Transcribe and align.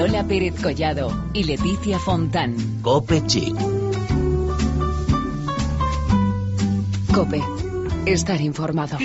Lola 0.00 0.24
Pérez 0.26 0.54
Collado 0.62 1.12
y 1.34 1.44
Leticia 1.44 1.98
Fontán. 1.98 2.56
Cope 2.80 3.22
Chic. 3.26 3.54
Cope. 7.14 7.42
Estar 8.06 8.40
informado. 8.40 8.96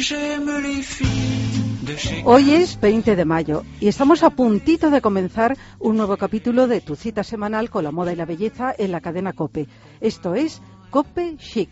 Hoy 2.24 2.52
es 2.52 2.80
20 2.80 3.18
de 3.18 3.26
mayo 3.26 3.64
y 3.82 3.90
estamos 3.90 4.24
a 4.24 4.30
puntito 4.30 4.90
de 4.90 5.02
comenzar 5.02 5.58
un 5.80 5.98
nuevo 5.98 6.16
capítulo 6.16 6.66
de 6.70 6.80
tu 6.80 6.96
cita 6.96 7.26
semanal 7.26 7.70
con 7.70 7.84
la 7.84 7.92
moda 7.92 8.14
y 8.14 8.16
la 8.16 8.24
belleza 8.24 8.74
en 8.78 8.94
la 8.94 9.02
cadena 9.02 9.34
Cope. 9.34 9.68
Esto 10.00 10.34
es 10.34 10.62
Cope 10.92 11.36
Chic. 11.36 11.72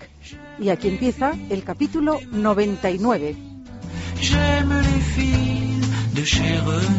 Y 0.59 0.67
aquí 0.67 0.89
empieza 0.89 1.31
el 1.49 1.63
capítulo 1.63 2.19
99. 2.29 3.37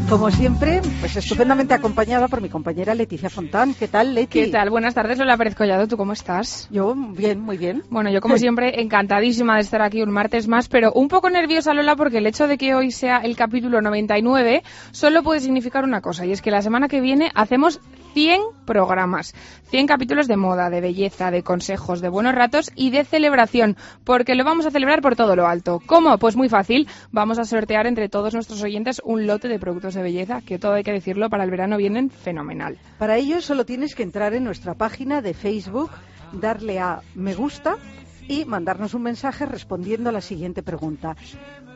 Como 0.09 0.31
siempre, 0.31 0.83
pues 1.01 1.17
estupendamente 1.17 1.73
acompañada 1.73 2.29
por 2.29 2.43
mi 2.43 2.51
compañera 2.51 2.95
Leticia 2.95 3.31
Fontán. 3.31 3.73
¿Qué 3.73 3.89
tal, 3.89 4.15
Leti? 4.15 4.41
¿Qué 4.41 4.49
tal? 4.49 4.69
Buenas 4.69 4.95
tardes, 4.95 5.19
Lola 5.19 5.37
Pérez 5.39 5.55
Collado. 5.55 5.89
¿Tú 5.89 5.97
cómo 5.97 6.13
estás? 6.13 6.69
Yo 6.71 6.95
bien, 6.95 7.41
muy 7.41 7.57
bien. 7.57 7.83
Bueno, 7.89 8.11
yo 8.11 8.21
como 8.21 8.37
siempre 8.37 8.83
encantadísima 8.83 9.55
de 9.55 9.63
estar 9.63 9.81
aquí 9.81 10.03
un 10.03 10.11
martes 10.11 10.47
más, 10.47 10.69
pero 10.69 10.93
un 10.93 11.09
poco 11.09 11.31
nerviosa, 11.31 11.73
Lola, 11.73 11.97
porque 11.97 12.19
el 12.19 12.27
hecho 12.27 12.47
de 12.47 12.59
que 12.59 12.75
hoy 12.75 12.91
sea 12.91 13.19
el 13.19 13.35
capítulo 13.35 13.81
99 13.81 14.63
solo 14.91 15.23
puede 15.23 15.41
significar 15.41 15.85
una 15.85 16.03
cosa, 16.03 16.27
y 16.27 16.33
es 16.33 16.43
que 16.43 16.51
la 16.51 16.61
semana 16.61 16.89
que 16.89 17.01
viene 17.01 17.31
hacemos 17.35 17.81
100 18.15 18.41
programas, 18.65 19.35
100 19.71 19.89
capítulos 19.89 20.29
de 20.29 20.37
moda, 20.37 20.71
de 20.71 20.81
belleza, 20.81 21.33
de 21.33 21.43
consejos, 21.43 22.01
de 22.01 22.09
buenos 22.09 22.33
ratos 22.33 22.71
y 22.77 22.91
de 22.91 23.05
celebración, 23.05 23.77
porque 24.05 24.37
lo 24.37 24.45
vamos 24.45 24.67
a 24.67 24.71
celebrar 24.71 25.03
por 25.03 25.17
todo 25.17 25.35
lo 25.35 25.49
alto. 25.49 25.83
¿Cómo? 25.85 26.17
Pues 26.19 26.37
muy 26.37 26.49
fácil, 26.49 26.89
vamos 27.11 27.41
a 27.41 27.45
sortear 27.45 27.89
entre 27.89 28.09
todos 28.09 28.33
nuestros 28.33 28.63
oyentes 28.63 29.03
un 29.05 29.27
lote 29.27 29.49
de 29.49 29.59
productos 29.59 29.95
de 29.95 30.03
belleza, 30.03 30.43
que 30.43 30.61
todo 30.61 30.75
hay 30.75 30.85
que 30.85 30.93
decirlo, 30.93 31.29
para 31.29 31.43
el 31.43 31.51
verano 31.51 31.77
vienen 31.77 32.09
fenomenal. 32.09 32.79
Para 32.99 33.17
ello 33.17 33.41
solo 33.41 33.67
tienes 33.67 33.97
que 33.97 34.05
entrar 34.05 34.33
en 34.33 34.45
nuestra 34.45 34.75
página 34.75 35.21
de 35.21 35.35
Facebook, 35.35 35.91
darle 36.33 36.79
a 36.79 37.01
me 37.17 37.35
gusta 37.35 37.79
y 38.29 38.45
mandarnos 38.45 38.95
un 38.95 39.03
mensaje 39.03 39.45
respondiendo 39.45 40.11
a 40.11 40.13
la 40.13 40.21
siguiente 40.21 40.63
pregunta. 40.63 41.17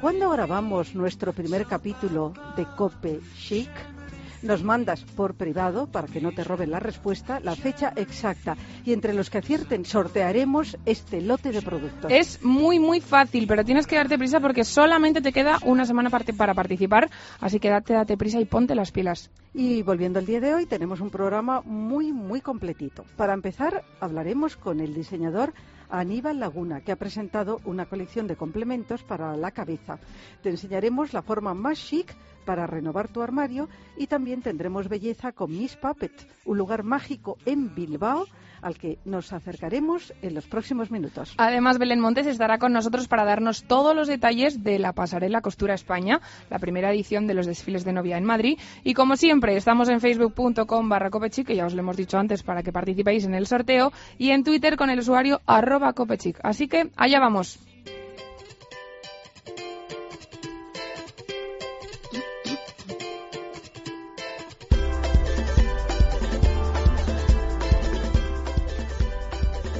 ¿Cuándo 0.00 0.30
grabamos 0.30 0.94
nuestro 0.94 1.32
primer 1.32 1.66
capítulo 1.66 2.32
de 2.56 2.64
Cope 2.76 3.18
Chic? 3.36 3.97
Nos 4.42 4.62
mandas 4.62 5.02
por 5.02 5.34
privado, 5.34 5.86
para 5.86 6.06
que 6.06 6.20
no 6.20 6.32
te 6.32 6.44
roben 6.44 6.70
la 6.70 6.80
respuesta, 6.80 7.40
la 7.40 7.56
fecha 7.56 7.92
exacta. 7.96 8.56
Y 8.84 8.92
entre 8.92 9.14
los 9.14 9.30
que 9.30 9.38
acierten 9.38 9.84
sortearemos 9.84 10.76
este 10.86 11.20
lote 11.20 11.50
de 11.50 11.62
productos. 11.62 12.10
Es 12.10 12.42
muy, 12.44 12.78
muy 12.78 13.00
fácil, 13.00 13.46
pero 13.46 13.64
tienes 13.64 13.86
que 13.86 13.96
darte 13.96 14.18
prisa 14.18 14.40
porque 14.40 14.64
solamente 14.64 15.20
te 15.20 15.32
queda 15.32 15.58
una 15.64 15.84
semana 15.84 16.10
para 16.10 16.54
participar. 16.54 17.10
Así 17.40 17.58
que 17.58 17.70
date, 17.70 17.94
date 17.94 18.16
prisa 18.16 18.40
y 18.40 18.44
ponte 18.44 18.74
las 18.74 18.92
pilas. 18.92 19.30
Y 19.54 19.82
volviendo 19.82 20.18
al 20.18 20.26
día 20.26 20.40
de 20.40 20.54
hoy, 20.54 20.66
tenemos 20.66 21.00
un 21.00 21.10
programa 21.10 21.62
muy, 21.62 22.12
muy 22.12 22.40
completito. 22.40 23.04
Para 23.16 23.34
empezar, 23.34 23.84
hablaremos 24.00 24.56
con 24.56 24.80
el 24.80 24.94
diseñador 24.94 25.52
Aníbal 25.90 26.40
Laguna, 26.40 26.80
que 26.80 26.92
ha 26.92 26.96
presentado 26.96 27.60
una 27.64 27.86
colección 27.86 28.26
de 28.26 28.36
complementos 28.36 29.02
para 29.02 29.36
la 29.36 29.50
cabeza. 29.50 29.98
Te 30.42 30.50
enseñaremos 30.50 31.12
la 31.12 31.22
forma 31.22 31.54
más 31.54 31.78
chic 31.78 32.14
para 32.44 32.66
renovar 32.66 33.08
tu 33.08 33.22
armario 33.22 33.68
y 33.96 34.06
también 34.06 34.42
tendremos 34.42 34.88
belleza 34.88 35.32
con 35.32 35.50
Miss 35.50 35.76
Puppet, 35.76 36.12
un 36.44 36.58
lugar 36.58 36.82
mágico 36.82 37.38
en 37.44 37.74
Bilbao 37.74 38.26
al 38.62 38.78
que 38.78 38.98
nos 39.04 39.32
acercaremos 39.32 40.12
en 40.22 40.34
los 40.34 40.46
próximos 40.46 40.90
minutos. 40.90 41.34
Además, 41.36 41.78
Belén 41.78 42.00
Montes 42.00 42.26
estará 42.26 42.58
con 42.58 42.72
nosotros 42.72 43.08
para 43.08 43.24
darnos 43.24 43.64
todos 43.64 43.94
los 43.94 44.08
detalles 44.08 44.62
de 44.62 44.78
la 44.78 44.92
pasarela 44.92 45.40
Costura 45.40 45.74
España, 45.74 46.20
la 46.50 46.58
primera 46.58 46.92
edición 46.92 47.26
de 47.26 47.34
los 47.34 47.46
desfiles 47.46 47.84
de 47.84 47.92
novia 47.92 48.16
en 48.16 48.24
Madrid. 48.24 48.58
Y 48.84 48.94
como 48.94 49.16
siempre, 49.16 49.56
estamos 49.56 49.88
en 49.88 50.00
facebook.com 50.00 50.88
barra 50.88 51.10
copechic, 51.10 51.46
que 51.46 51.56
ya 51.56 51.66
os 51.66 51.74
lo 51.74 51.80
hemos 51.80 51.96
dicho 51.96 52.18
antes 52.18 52.42
para 52.42 52.62
que 52.62 52.72
participéis 52.72 53.24
en 53.24 53.34
el 53.34 53.46
sorteo, 53.46 53.92
y 54.18 54.30
en 54.30 54.44
Twitter 54.44 54.76
con 54.76 54.90
el 54.90 55.00
usuario 55.00 55.40
arroba 55.46 55.92
copechic. 55.92 56.38
Así 56.42 56.68
que 56.68 56.90
allá 56.96 57.20
vamos. 57.20 57.67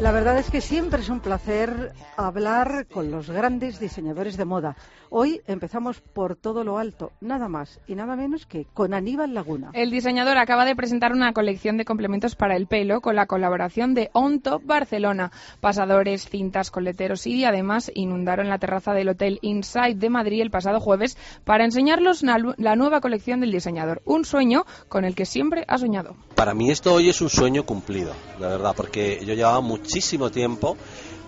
La 0.01 0.13
verdad 0.13 0.39
es 0.39 0.49
que 0.49 0.61
siempre 0.61 1.01
es 1.01 1.09
un 1.09 1.19
placer 1.19 1.93
hablar 2.17 2.87
con 2.87 3.11
los 3.11 3.29
grandes 3.29 3.81
diseñadores 3.81 4.37
de 4.37 4.45
moda. 4.45 4.77
Hoy 5.11 5.41
empezamos 5.47 6.01
por 6.01 6.37
todo 6.37 6.63
lo 6.63 6.79
alto, 6.79 7.11
nada 7.21 7.49
más 7.49 7.81
y 7.89 7.97
nada 7.97 8.15
menos 8.15 8.47
que 8.47 8.67
con 8.75 8.95
Aníbal 8.95 9.35
Laguna. 9.35 9.71
El 9.73 9.91
diseñador 9.91 10.39
acaba 10.39 10.65
de 10.67 10.77
presentar 10.77 11.13
una 11.13 11.33
colección 11.33 11.79
de 11.79 11.85
complementos 11.85 12.37
para 12.37 12.55
el 12.55 12.69
pelo 12.69 13.01
con 13.01 13.17
la 13.17 13.27
colaboración 13.27 13.95
de 13.95 14.11
On 14.13 14.41
Top 14.41 14.63
Barcelona. 14.65 15.33
Pasadores, 15.61 16.29
cintas, 16.29 16.71
coleteros 16.71 17.27
y 17.27 17.45
además 17.45 17.91
inundaron 17.95 18.49
la 18.49 18.59
terraza 18.59 18.93
del 18.93 19.09
Hotel 19.09 19.41
Inside 19.43 19.95
de 19.97 20.11
Madrid 20.11 20.43
el 20.43 20.51
pasado 20.51 20.79
jueves 20.79 21.17
para 21.45 21.65
enseñarlos 21.65 22.23
la 22.23 22.77
nueva 22.77 23.01
colección 23.01 23.41
del 23.41 23.51
diseñador. 23.51 24.01
Un 24.05 24.25
sueño 24.25 24.65
con 24.89 25.05
el 25.05 25.17
que 25.17 25.27
siempre 25.27 25.65
ha 25.67 25.79
soñado. 25.79 26.15
Para 26.37 26.55
mí 26.55 26.71
esto 26.71 26.95
hoy 26.95 27.09
es 27.09 27.21
un 27.21 27.31
sueño 27.31 27.65
cumplido, 27.65 28.13
la 28.39 28.49
verdad, 28.49 28.75
porque 28.77 29.25
yo 29.25 29.35
llevaba 29.35 29.61
muchísimo 29.89 30.31
tiempo 30.31 30.77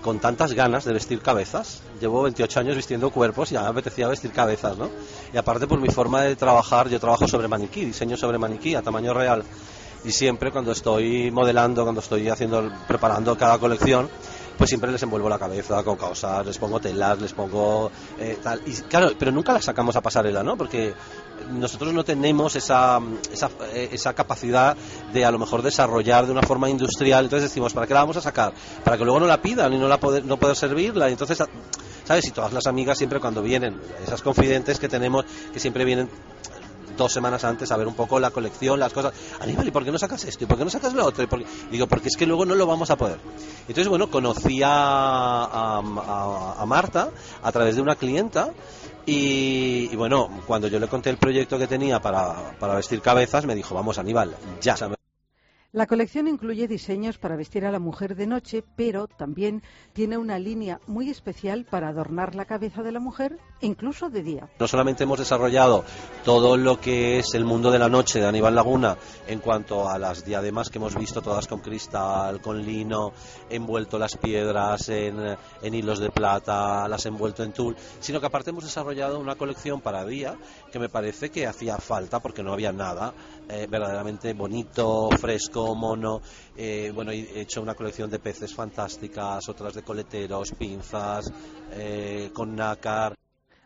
con 0.02 0.18
tantas 0.18 0.52
ganas 0.52 0.84
de 0.84 0.92
vestir 0.92 1.22
cabezas. 1.22 1.80
Llevo 1.98 2.22
28 2.24 2.60
años 2.60 2.76
vistiendo 2.76 3.10
cuerpos 3.10 3.50
y 3.50 3.54
ya 3.54 3.62
me 3.62 3.68
apetecía 3.68 4.06
vestir 4.06 4.32
cabezas, 4.32 4.76
¿no? 4.76 4.90
Y 5.32 5.38
aparte 5.38 5.66
por 5.66 5.80
mi 5.80 5.88
forma 5.88 6.20
de 6.20 6.36
trabajar, 6.36 6.90
yo 6.90 7.00
trabajo 7.00 7.26
sobre 7.26 7.48
maniquí, 7.48 7.86
diseño 7.86 8.18
sobre 8.18 8.36
maniquí 8.36 8.74
a 8.74 8.82
tamaño 8.82 9.14
real. 9.14 9.44
Y 10.04 10.12
siempre 10.12 10.50
cuando 10.50 10.72
estoy 10.72 11.30
modelando, 11.30 11.84
cuando 11.84 12.02
estoy 12.02 12.28
haciendo, 12.28 12.70
preparando 12.86 13.34
cada 13.38 13.58
colección, 13.58 14.10
pues 14.58 14.68
siempre 14.68 14.92
les 14.92 15.02
envuelvo 15.02 15.30
la 15.30 15.38
cabeza 15.38 15.82
con 15.82 15.96
cosas, 15.96 16.44
les 16.44 16.58
pongo 16.58 16.78
telas, 16.80 17.18
les 17.18 17.32
pongo 17.32 17.90
eh, 18.18 18.38
tal. 18.42 18.60
Y 18.66 18.72
claro, 18.72 19.12
pero 19.18 19.32
nunca 19.32 19.54
las 19.54 19.64
sacamos 19.64 19.96
a 19.96 20.02
pasarela, 20.02 20.42
¿no? 20.42 20.58
Porque 20.58 20.92
nosotros 21.50 21.92
no 21.92 22.04
tenemos 22.04 22.56
esa, 22.56 23.00
esa, 23.32 23.50
eh, 23.72 23.90
esa, 23.92 24.14
capacidad 24.14 24.76
de 25.12 25.24
a 25.24 25.30
lo 25.30 25.38
mejor 25.38 25.62
desarrollar 25.62 26.26
de 26.26 26.32
una 26.32 26.42
forma 26.42 26.68
industrial. 26.68 27.24
Entonces 27.24 27.50
decimos, 27.50 27.72
¿para 27.72 27.86
qué 27.86 27.94
la 27.94 28.00
vamos 28.00 28.16
a 28.16 28.20
sacar? 28.20 28.52
Para 28.84 28.96
que 28.96 29.04
luego 29.04 29.20
no 29.20 29.26
la 29.26 29.40
pidan 29.40 29.72
y 29.72 29.78
no, 29.78 29.88
la 29.88 29.98
poder, 29.98 30.24
no 30.24 30.36
poder 30.36 30.56
servirla. 30.56 31.08
Entonces, 31.08 31.42
¿sabes? 32.04 32.26
Y 32.26 32.30
todas 32.30 32.52
las 32.52 32.66
amigas 32.66 32.98
siempre 32.98 33.20
cuando 33.20 33.42
vienen, 33.42 33.80
esas 34.04 34.22
confidentes 34.22 34.78
que 34.78 34.88
tenemos, 34.88 35.24
que 35.52 35.60
siempre 35.60 35.84
vienen 35.84 36.08
dos 36.96 37.12
semanas 37.12 37.44
antes 37.44 37.70
a 37.72 37.76
ver 37.76 37.86
un 37.86 37.94
poco 37.94 38.20
la 38.20 38.30
colección, 38.30 38.78
las 38.78 38.92
cosas. 38.92 39.12
Aníbal, 39.40 39.66
¿y 39.66 39.70
por 39.70 39.84
qué 39.84 39.90
no 39.90 39.98
sacas 39.98 40.24
esto? 40.24 40.44
¿Y 40.44 40.46
por 40.46 40.58
qué 40.58 40.64
no 40.64 40.70
sacas 40.70 40.92
lo 40.92 41.06
otro? 41.06 41.24
¿Y 41.24 41.70
digo, 41.70 41.86
porque 41.86 42.08
es 42.08 42.16
que 42.16 42.26
luego 42.26 42.44
no 42.44 42.54
lo 42.54 42.66
vamos 42.66 42.90
a 42.90 42.96
poder. 42.96 43.18
Entonces, 43.60 43.88
bueno, 43.88 44.10
conocí 44.10 44.62
a, 44.62 44.68
a, 44.70 46.54
a 46.58 46.66
Marta 46.66 47.10
a 47.42 47.52
través 47.52 47.76
de 47.76 47.82
una 47.82 47.96
clienta 47.96 48.52
y, 49.12 49.96
bueno, 49.96 50.30
cuando 50.46 50.68
yo 50.68 50.78
le 50.78 50.86
conté 50.86 51.10
el 51.10 51.16
proyecto 51.16 51.58
que 51.58 51.66
tenía 51.66 52.00
para, 52.00 52.56
para 52.60 52.74
vestir 52.74 53.00
cabezas, 53.00 53.44
me 53.44 53.56
dijo, 53.56 53.74
vamos 53.74 53.98
Aníbal, 53.98 54.36
ya. 54.60 54.76
La 55.72 55.86
colección 55.86 56.26
incluye 56.26 56.66
diseños 56.66 57.18
para 57.18 57.36
vestir 57.36 57.64
a 57.64 57.70
la 57.70 57.78
mujer 57.78 58.16
de 58.16 58.26
noche, 58.26 58.64
pero 58.74 59.06
también 59.06 59.62
tiene 59.92 60.18
una 60.18 60.36
línea 60.36 60.80
muy 60.88 61.10
especial 61.10 61.64
para 61.64 61.86
adornar 61.86 62.34
la 62.34 62.44
cabeza 62.44 62.82
de 62.82 62.90
la 62.90 62.98
mujer, 62.98 63.38
incluso 63.60 64.10
de 64.10 64.24
día. 64.24 64.48
No 64.58 64.66
solamente 64.66 65.04
hemos 65.04 65.20
desarrollado 65.20 65.84
todo 66.24 66.56
lo 66.56 66.80
que 66.80 67.20
es 67.20 67.34
el 67.34 67.44
mundo 67.44 67.70
de 67.70 67.78
la 67.78 67.88
noche 67.88 68.18
de 68.18 68.26
Aníbal 68.26 68.56
Laguna 68.56 68.96
en 69.28 69.38
cuanto 69.38 69.88
a 69.88 69.96
las 69.96 70.24
diademas 70.24 70.70
que 70.70 70.78
hemos 70.78 70.96
visto 70.96 71.22
todas 71.22 71.46
con 71.46 71.60
cristal, 71.60 72.40
con 72.40 72.66
lino, 72.66 73.12
envuelto 73.48 73.96
las 73.96 74.16
piedras 74.16 74.88
en, 74.88 75.36
en 75.62 75.74
hilos 75.74 76.00
de 76.00 76.10
plata, 76.10 76.88
las 76.88 77.06
envuelto 77.06 77.44
en 77.44 77.52
tul, 77.52 77.76
sino 78.00 78.18
que 78.18 78.26
aparte 78.26 78.50
hemos 78.50 78.64
desarrollado 78.64 79.20
una 79.20 79.36
colección 79.36 79.80
para 79.80 80.04
día 80.04 80.36
que 80.72 80.80
me 80.80 80.88
parece 80.88 81.30
que 81.30 81.46
hacía 81.46 81.76
falta 81.76 82.18
porque 82.18 82.42
no 82.42 82.52
había 82.52 82.72
nada 82.72 83.14
eh, 83.48 83.68
verdaderamente 83.70 84.32
bonito, 84.32 85.10
fresco, 85.18 85.59
mono. 85.74 86.20
Eh, 86.56 86.92
bueno, 86.94 87.10
he 87.12 87.40
hecho 87.40 87.62
una 87.62 87.74
colección 87.74 88.10
de 88.10 88.18
peces 88.18 88.54
fantásticas, 88.54 89.48
otras 89.48 89.74
de 89.74 89.82
coleteros, 89.82 90.52
pinzas, 90.52 91.32
eh, 91.72 92.30
con 92.32 92.54
nácar. 92.56 93.14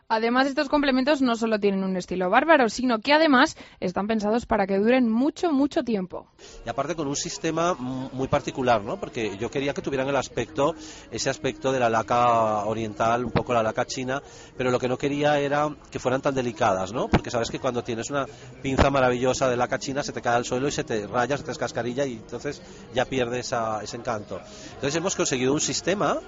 Además, 0.07 0.45
estos 0.45 0.69
complementos 0.69 1.23
no 1.23 1.35
solo 1.35 1.59
tienen 1.59 1.83
un 1.83 1.97
estilo 1.97 2.29
bárbaro, 2.29 2.69
sino 2.69 2.99
que 2.99 3.11
además 3.11 3.57
están 3.79 4.05
pensados 4.05 4.45
para 4.45 4.67
que 4.67 4.77
duren 4.77 5.09
mucho, 5.09 5.51
mucho 5.51 5.81
tiempo. 5.81 6.27
Y 6.63 6.69
aparte 6.69 6.93
con 6.93 7.07
un 7.07 7.15
sistema 7.15 7.73
muy 7.73 8.27
particular, 8.27 8.83
¿no? 8.83 8.99
Porque 8.99 9.35
yo 9.39 9.49
quería 9.49 9.73
que 9.73 9.81
tuvieran 9.81 10.07
el 10.07 10.15
aspecto, 10.15 10.75
ese 11.09 11.31
aspecto 11.31 11.71
de 11.71 11.79
la 11.79 11.89
laca 11.89 12.65
oriental, 12.65 13.25
un 13.25 13.31
poco 13.31 13.55
la 13.55 13.63
laca 13.63 13.85
china, 13.85 14.21
pero 14.55 14.69
lo 14.69 14.77
que 14.77 14.87
no 14.87 14.95
quería 14.95 15.39
era 15.39 15.75
que 15.89 15.97
fueran 15.97 16.21
tan 16.21 16.35
delicadas, 16.35 16.93
¿no? 16.93 17.07
Porque 17.07 17.31
sabes 17.31 17.49
que 17.49 17.57
cuando 17.57 17.83
tienes 17.83 18.11
una 18.11 18.27
pinza 18.61 18.91
maravillosa 18.91 19.49
de 19.49 19.57
laca 19.57 19.79
china 19.79 20.03
se 20.03 20.13
te 20.13 20.21
cae 20.21 20.35
al 20.35 20.45
suelo 20.45 20.67
y 20.67 20.71
se 20.71 20.83
te 20.83 21.07
raya, 21.07 21.35
se 21.35 21.43
te 21.43 21.49
descascarilla 21.49 22.05
y 22.05 22.13
entonces 22.13 22.61
ya 22.93 23.05
pierde 23.05 23.39
esa, 23.39 23.81
ese 23.81 23.97
encanto. 23.97 24.39
Entonces 24.67 24.95
hemos 24.95 25.15
conseguido 25.15 25.51
un 25.51 25.61
sistema 25.61 26.19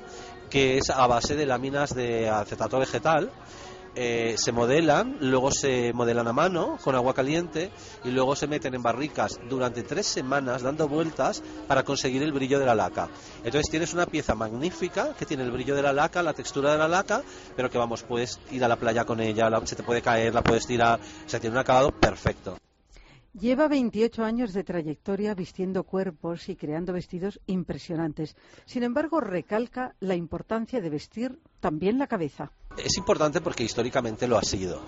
que 0.49 0.79
es 0.79 0.89
a 0.89 1.05
base 1.05 1.35
de 1.35 1.45
láminas 1.45 1.93
de 1.93 2.29
acetato 2.29 2.79
vegetal 2.79 3.31
eh, 3.99 4.35
se 4.37 4.51
modelan, 4.51 5.17
luego 5.21 5.49
se 5.51 5.91
modelan 5.91 6.27
a 6.27 6.33
mano 6.33 6.77
con 6.83 6.93
agua 6.93 7.15
caliente 7.15 7.71
y 8.03 8.11
luego 8.11 8.35
se 8.35 8.45
meten 8.45 8.75
en 8.75 8.83
barricas 8.83 9.39
durante 9.49 9.81
tres 9.81 10.05
semanas 10.05 10.61
dando 10.61 10.87
vueltas 10.87 11.41
para 11.67 11.81
conseguir 11.81 12.21
el 12.21 12.31
brillo 12.31 12.59
de 12.59 12.67
la 12.67 12.75
laca. 12.75 13.09
Entonces 13.43 13.71
tienes 13.71 13.95
una 13.95 14.05
pieza 14.05 14.35
magnífica 14.35 15.15
que 15.15 15.25
tiene 15.25 15.43
el 15.43 15.51
brillo 15.51 15.75
de 15.75 15.81
la 15.81 15.93
laca, 15.93 16.21
la 16.21 16.33
textura 16.33 16.73
de 16.73 16.77
la 16.77 16.87
laca, 16.87 17.23
pero 17.55 17.71
que 17.71 17.79
vamos, 17.79 18.03
puedes 18.03 18.39
ir 18.51 18.63
a 18.63 18.67
la 18.67 18.75
playa 18.75 19.03
con 19.03 19.19
ella, 19.19 19.49
se 19.63 19.75
te 19.75 19.81
puede 19.81 20.03
caer, 20.03 20.31
la 20.31 20.43
puedes 20.43 20.67
tirar, 20.67 20.99
o 20.99 21.29
sea, 21.29 21.39
tiene 21.39 21.55
un 21.55 21.59
acabado 21.59 21.89
perfecto. 21.89 22.55
Lleva 23.39 23.67
28 23.67 24.23
años 24.23 24.51
de 24.51 24.63
trayectoria 24.63 25.35
vistiendo 25.35 25.83
cuerpos 25.83 26.49
y 26.49 26.55
creando 26.55 26.91
vestidos 26.91 27.39
impresionantes. 27.45 28.35
Sin 28.65 28.81
embargo, 28.81 29.21
recalca 29.21 29.93
la 29.99 30.15
importancia 30.15 30.81
de 30.81 30.89
vestir 30.89 31.39
también 31.59 31.99
la 31.99 32.07
cabeza. 32.07 32.51
Es 32.75 32.97
importante 32.97 33.39
porque 33.39 33.63
históricamente 33.63 34.27
lo 34.27 34.39
ha 34.39 34.41
sido 34.41 34.81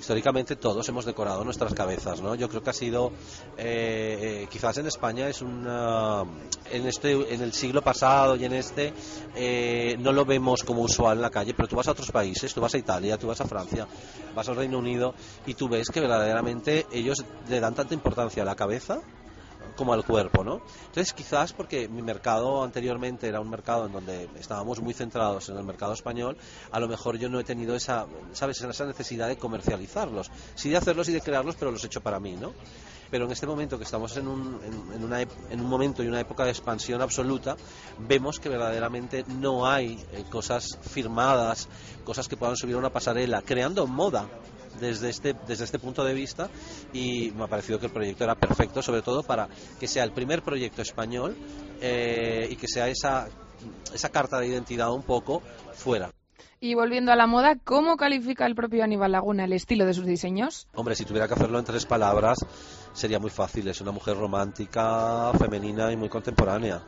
históricamente 0.00 0.56
todos 0.56 0.88
hemos 0.88 1.04
decorado 1.04 1.44
nuestras 1.44 1.74
cabezas, 1.74 2.22
¿no? 2.22 2.34
Yo 2.34 2.48
creo 2.48 2.62
que 2.62 2.70
ha 2.70 2.72
sido, 2.72 3.12
eh, 3.58 4.46
quizás 4.50 4.78
en 4.78 4.86
España 4.86 5.28
es 5.28 5.42
una, 5.42 6.24
en 6.70 6.86
este, 6.86 7.34
en 7.34 7.42
el 7.42 7.52
siglo 7.52 7.82
pasado 7.82 8.34
y 8.34 8.46
en 8.46 8.54
este 8.54 8.94
eh, 9.36 9.96
no 10.00 10.12
lo 10.12 10.24
vemos 10.24 10.62
como 10.64 10.80
usual 10.80 11.18
en 11.18 11.22
la 11.22 11.30
calle, 11.30 11.52
pero 11.52 11.68
tú 11.68 11.76
vas 11.76 11.86
a 11.88 11.92
otros 11.92 12.10
países, 12.10 12.52
tú 12.54 12.62
vas 12.62 12.74
a 12.74 12.78
Italia, 12.78 13.18
tú 13.18 13.26
vas 13.26 13.42
a 13.42 13.44
Francia, 13.44 13.86
vas 14.34 14.48
al 14.48 14.56
Reino 14.56 14.78
Unido 14.78 15.14
y 15.46 15.52
tú 15.52 15.68
ves 15.68 15.90
que 15.90 16.00
verdaderamente 16.00 16.86
ellos 16.90 17.22
le 17.48 17.60
dan 17.60 17.74
tanta 17.74 17.92
importancia 17.92 18.42
a 18.42 18.46
la 18.46 18.56
cabeza 18.56 19.02
como 19.76 19.92
al 19.92 20.04
cuerpo, 20.04 20.44
¿no? 20.44 20.60
Entonces, 20.86 21.12
quizás 21.12 21.52
porque 21.52 21.88
mi 21.88 22.02
mercado 22.02 22.62
anteriormente 22.62 23.28
era 23.28 23.40
un 23.40 23.50
mercado 23.50 23.86
en 23.86 23.92
donde 23.92 24.28
estábamos 24.38 24.80
muy 24.80 24.94
centrados 24.94 25.48
en 25.48 25.56
el 25.56 25.64
mercado 25.64 25.92
español, 25.92 26.36
a 26.70 26.80
lo 26.80 26.88
mejor 26.88 27.18
yo 27.18 27.28
no 27.28 27.40
he 27.40 27.44
tenido 27.44 27.74
esa, 27.74 28.06
¿sabes?, 28.32 28.60
esa 28.60 28.86
necesidad 28.86 29.28
de 29.28 29.36
comercializarlos. 29.36 30.30
Sí 30.54 30.70
de 30.70 30.76
hacerlos 30.76 31.08
y 31.08 31.12
de 31.12 31.20
crearlos, 31.20 31.56
pero 31.56 31.70
los 31.70 31.82
he 31.84 31.86
hecho 31.86 32.00
para 32.00 32.20
mí, 32.20 32.36
¿no? 32.36 32.52
Pero 33.10 33.24
en 33.24 33.32
este 33.32 33.46
momento 33.46 33.76
que 33.76 33.84
estamos 33.84 34.16
en 34.16 34.28
un, 34.28 34.60
en, 34.94 35.02
una, 35.02 35.20
en 35.20 35.60
un 35.60 35.68
momento 35.68 36.02
y 36.02 36.06
una 36.06 36.20
época 36.20 36.44
de 36.44 36.50
expansión 36.50 37.02
absoluta, 37.02 37.56
vemos 37.98 38.38
que 38.38 38.48
verdaderamente 38.48 39.24
no 39.26 39.66
hay 39.66 39.98
eh, 40.12 40.24
cosas 40.30 40.78
firmadas, 40.80 41.68
cosas 42.04 42.28
que 42.28 42.36
puedan 42.36 42.56
subir 42.56 42.76
a 42.76 42.78
una 42.78 42.92
pasarela, 42.92 43.42
creando 43.42 43.86
moda 43.88 44.28
desde 44.80 45.10
este, 45.10 45.34
desde 45.46 45.64
este 45.64 45.78
punto 45.78 46.04
de 46.04 46.14
vista 46.14 46.48
y 46.92 47.30
me 47.32 47.44
ha 47.44 47.46
parecido 47.46 47.78
que 47.78 47.86
el 47.86 47.92
proyecto 47.92 48.24
era 48.24 48.34
perfecto, 48.34 48.82
sobre 48.82 49.02
todo 49.02 49.22
para 49.22 49.48
que 49.78 49.86
sea 49.86 50.04
el 50.04 50.12
primer 50.12 50.42
proyecto 50.42 50.82
español 50.82 51.36
eh, 51.80 52.48
y 52.50 52.56
que 52.56 52.66
sea 52.66 52.88
esa, 52.88 53.28
esa 53.94 54.08
carta 54.08 54.38
de 54.40 54.48
identidad 54.48 54.92
un 54.92 55.02
poco 55.02 55.42
fuera. 55.74 56.10
Y 56.62 56.74
volviendo 56.74 57.10
a 57.10 57.16
la 57.16 57.26
moda, 57.26 57.56
¿cómo 57.64 57.96
califica 57.96 58.44
el 58.44 58.54
propio 58.54 58.84
Aníbal 58.84 59.12
Laguna 59.12 59.44
el 59.44 59.54
estilo 59.54 59.86
de 59.86 59.94
sus 59.94 60.04
diseños? 60.04 60.68
Hombre, 60.74 60.94
si 60.94 61.06
tuviera 61.06 61.26
que 61.26 61.32
hacerlo 61.32 61.58
en 61.58 61.64
tres 61.64 61.86
palabras, 61.86 62.38
sería 62.92 63.18
muy 63.18 63.30
fácil. 63.30 63.66
Es 63.68 63.80
una 63.80 63.92
mujer 63.92 64.18
romántica, 64.18 65.32
femenina 65.38 65.90
y 65.90 65.96
muy 65.96 66.10
contemporánea. 66.10 66.82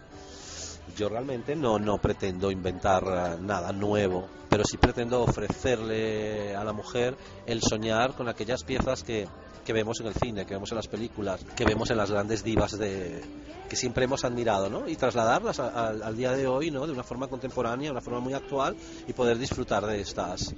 Yo 0.96 1.08
realmente 1.08 1.56
no, 1.56 1.79
no 1.79 1.99
pretendo 1.99 2.50
inventar 2.50 3.05
eh, 3.05 3.40
nada 3.40 3.73
nuevo, 3.73 4.29
pero 4.49 4.64
sí 4.64 4.76
pretendo 4.76 5.23
ofrecerle 5.23 6.55
a 6.55 6.64
la 6.64 6.73
mujer 6.73 7.17
el 7.46 7.62
soñar 7.62 8.14
con 8.14 8.29
aquellas 8.29 8.62
piezas 8.64 9.02
que, 9.02 9.26
que 9.64 9.73
vemos 9.73 10.00
en 10.00 10.08
el 10.08 10.14
cine, 10.14 10.44
que 10.44 10.55
vemos 10.55 10.70
en 10.70 10.76
las 10.76 10.88
películas, 10.88 11.44
que 11.56 11.64
vemos 11.64 11.90
en 11.90 11.96
las 11.96 12.11
grandes 12.11 12.44
divas 12.44 12.79
de, 12.79 13.23
que 13.69 13.76
siempre 13.76 14.05
hemos 14.05 14.25
admirado, 14.25 14.69
¿no? 14.69 14.87
Y 14.87 14.96
trasladarlas 14.96 15.58
al 15.61 16.17
día 16.17 16.32
de 16.32 16.46
hoy, 16.46 16.70
¿no? 16.70 16.87
De 16.87 16.93
una 16.93 17.05
forma 17.05 17.28
contemporánea, 17.28 17.90
una 17.90 18.02
forma 18.02 18.20
muy 18.20 18.35
actual 18.35 18.76
y 19.06 19.12
poder 19.14 19.38
disfrutar 19.38 19.87
de 19.87 20.00
estas 20.00 20.55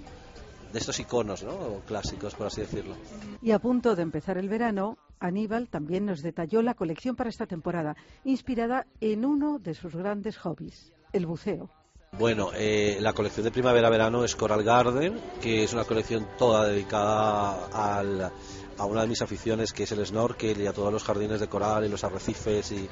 de 0.75 0.81
estos 0.81 0.99
iconos, 0.99 1.45
¿no? 1.45 1.83
clásicos, 1.87 2.35
por 2.35 2.49
así 2.49 2.63
decirlo. 2.63 2.97
Y 3.41 3.53
a 3.53 3.61
punto 3.61 3.95
de 3.95 4.03
empezar 4.03 4.37
el 4.39 4.49
verano, 4.49 4.99
Aníbal 5.21 5.69
también 5.69 6.07
nos 6.07 6.23
detalló 6.23 6.63
la 6.63 6.75
colección 6.75 7.17
para 7.17 7.31
esta 7.31 7.47
temporada, 7.47 7.97
inspirada 8.25 8.87
en 9.01 9.25
uno 9.25 9.59
de 9.59 9.75
sus 9.75 9.95
grandes 9.95 10.37
hobbies, 10.39 10.93
el 11.13 11.27
buceo. 11.27 11.71
Bueno, 12.19 12.51
eh, 12.55 12.99
la 13.01 13.13
colección 13.13 13.45
de 13.45 13.51
primavera-verano 13.51 14.25
es 14.25 14.37
Coral 14.37 14.63
Garden, 14.63 15.19
que 15.43 15.65
es 15.65 15.73
una 15.73 15.85
colección 15.85 16.29
toda 16.39 16.69
dedicada 16.69 17.69
a 18.79 18.85
una 18.87 19.03
de 19.03 19.09
mis 19.09 19.21
aficiones 19.21 19.73
que 19.73 19.83
es 19.83 19.93
el 19.93 20.07
snorkel 20.07 20.61
y 20.61 20.67
a 20.67 20.73
todos 20.73 20.93
los 20.93 21.03
jardines 21.03 21.41
de 21.41 21.49
coral 21.49 21.85
y 21.85 21.89
los 21.89 22.05
arrecifes 22.05 22.71
y, 22.71 22.89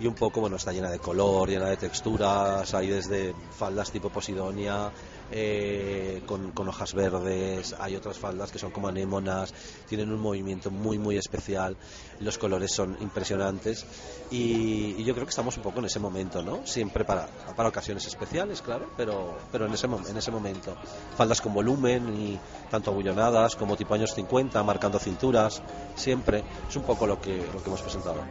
y, 0.00 0.06
un 0.06 0.14
poco, 0.14 0.40
bueno, 0.40 0.56
está 0.56 0.72
llena 0.72 0.90
de 0.90 0.98
color, 0.98 1.48
llena 1.48 1.66
de 1.66 1.78
texturas, 1.78 2.74
hay 2.74 2.88
desde 2.88 3.34
faldas 3.50 3.90
tipo 3.90 4.10
Posidonia, 4.10 4.90
eh, 5.30 6.22
con, 6.26 6.52
hojas 6.68 6.94
verdes, 6.94 7.74
hay 7.78 7.96
otras 7.96 8.18
faldas 8.18 8.50
que 8.50 8.58
son 8.58 8.70
como 8.70 8.88
anémonas, 8.88 9.52
tienen 9.88 10.12
un 10.12 10.20
movimiento 10.20 10.70
muy 10.70 10.98
muy 10.98 11.16
especial, 11.16 11.76
los 12.20 12.38
colores 12.38 12.72
son 12.72 12.96
impresionantes 13.00 13.86
y, 14.30 15.02
yo 15.04 15.14
creo 15.14 15.24
que 15.26 15.30
estamos 15.30 15.56
un 15.56 15.62
poco 15.62 15.78
en 15.78 15.86
ese 15.86 15.98
momento, 16.00 16.42
¿no? 16.42 16.66
Siempre 16.66 17.04
para, 17.04 17.26
para 17.56 17.68
ocasiones 17.68 18.06
especiales, 18.06 18.60
claro, 18.60 18.90
pero, 18.96 19.38
pero 19.50 19.66
en, 19.66 19.72
ese, 19.72 19.86
en 19.86 20.16
ese 20.16 20.30
momento. 20.30 20.76
Faldas 21.16 21.40
con 21.40 21.54
volumen 21.54 22.14
y 22.14 22.38
tanto 22.70 22.90
abullonadas 22.90 23.56
como 23.56 23.76
tipo 23.76 23.94
años 23.94 24.14
50, 24.14 24.62
marcando 24.62 24.98
cinturas, 24.98 25.62
siempre. 25.94 26.44
Es 26.68 26.76
un 26.76 26.82
poco 26.82 27.06
lo 27.06 27.20
que, 27.20 27.38
lo 27.52 27.62
que 27.62 27.68
hemos 27.68 27.80
presentado. 27.80 28.22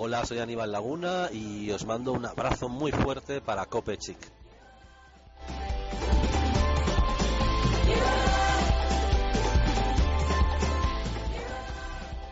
Hola, 0.00 0.24
soy 0.24 0.38
Aníbal 0.38 0.70
Laguna 0.70 1.28
y 1.32 1.72
os 1.72 1.84
mando 1.84 2.12
un 2.12 2.24
abrazo 2.24 2.68
muy 2.68 2.92
fuerte 2.92 3.40
para 3.40 3.66
Copechic. 3.66 4.16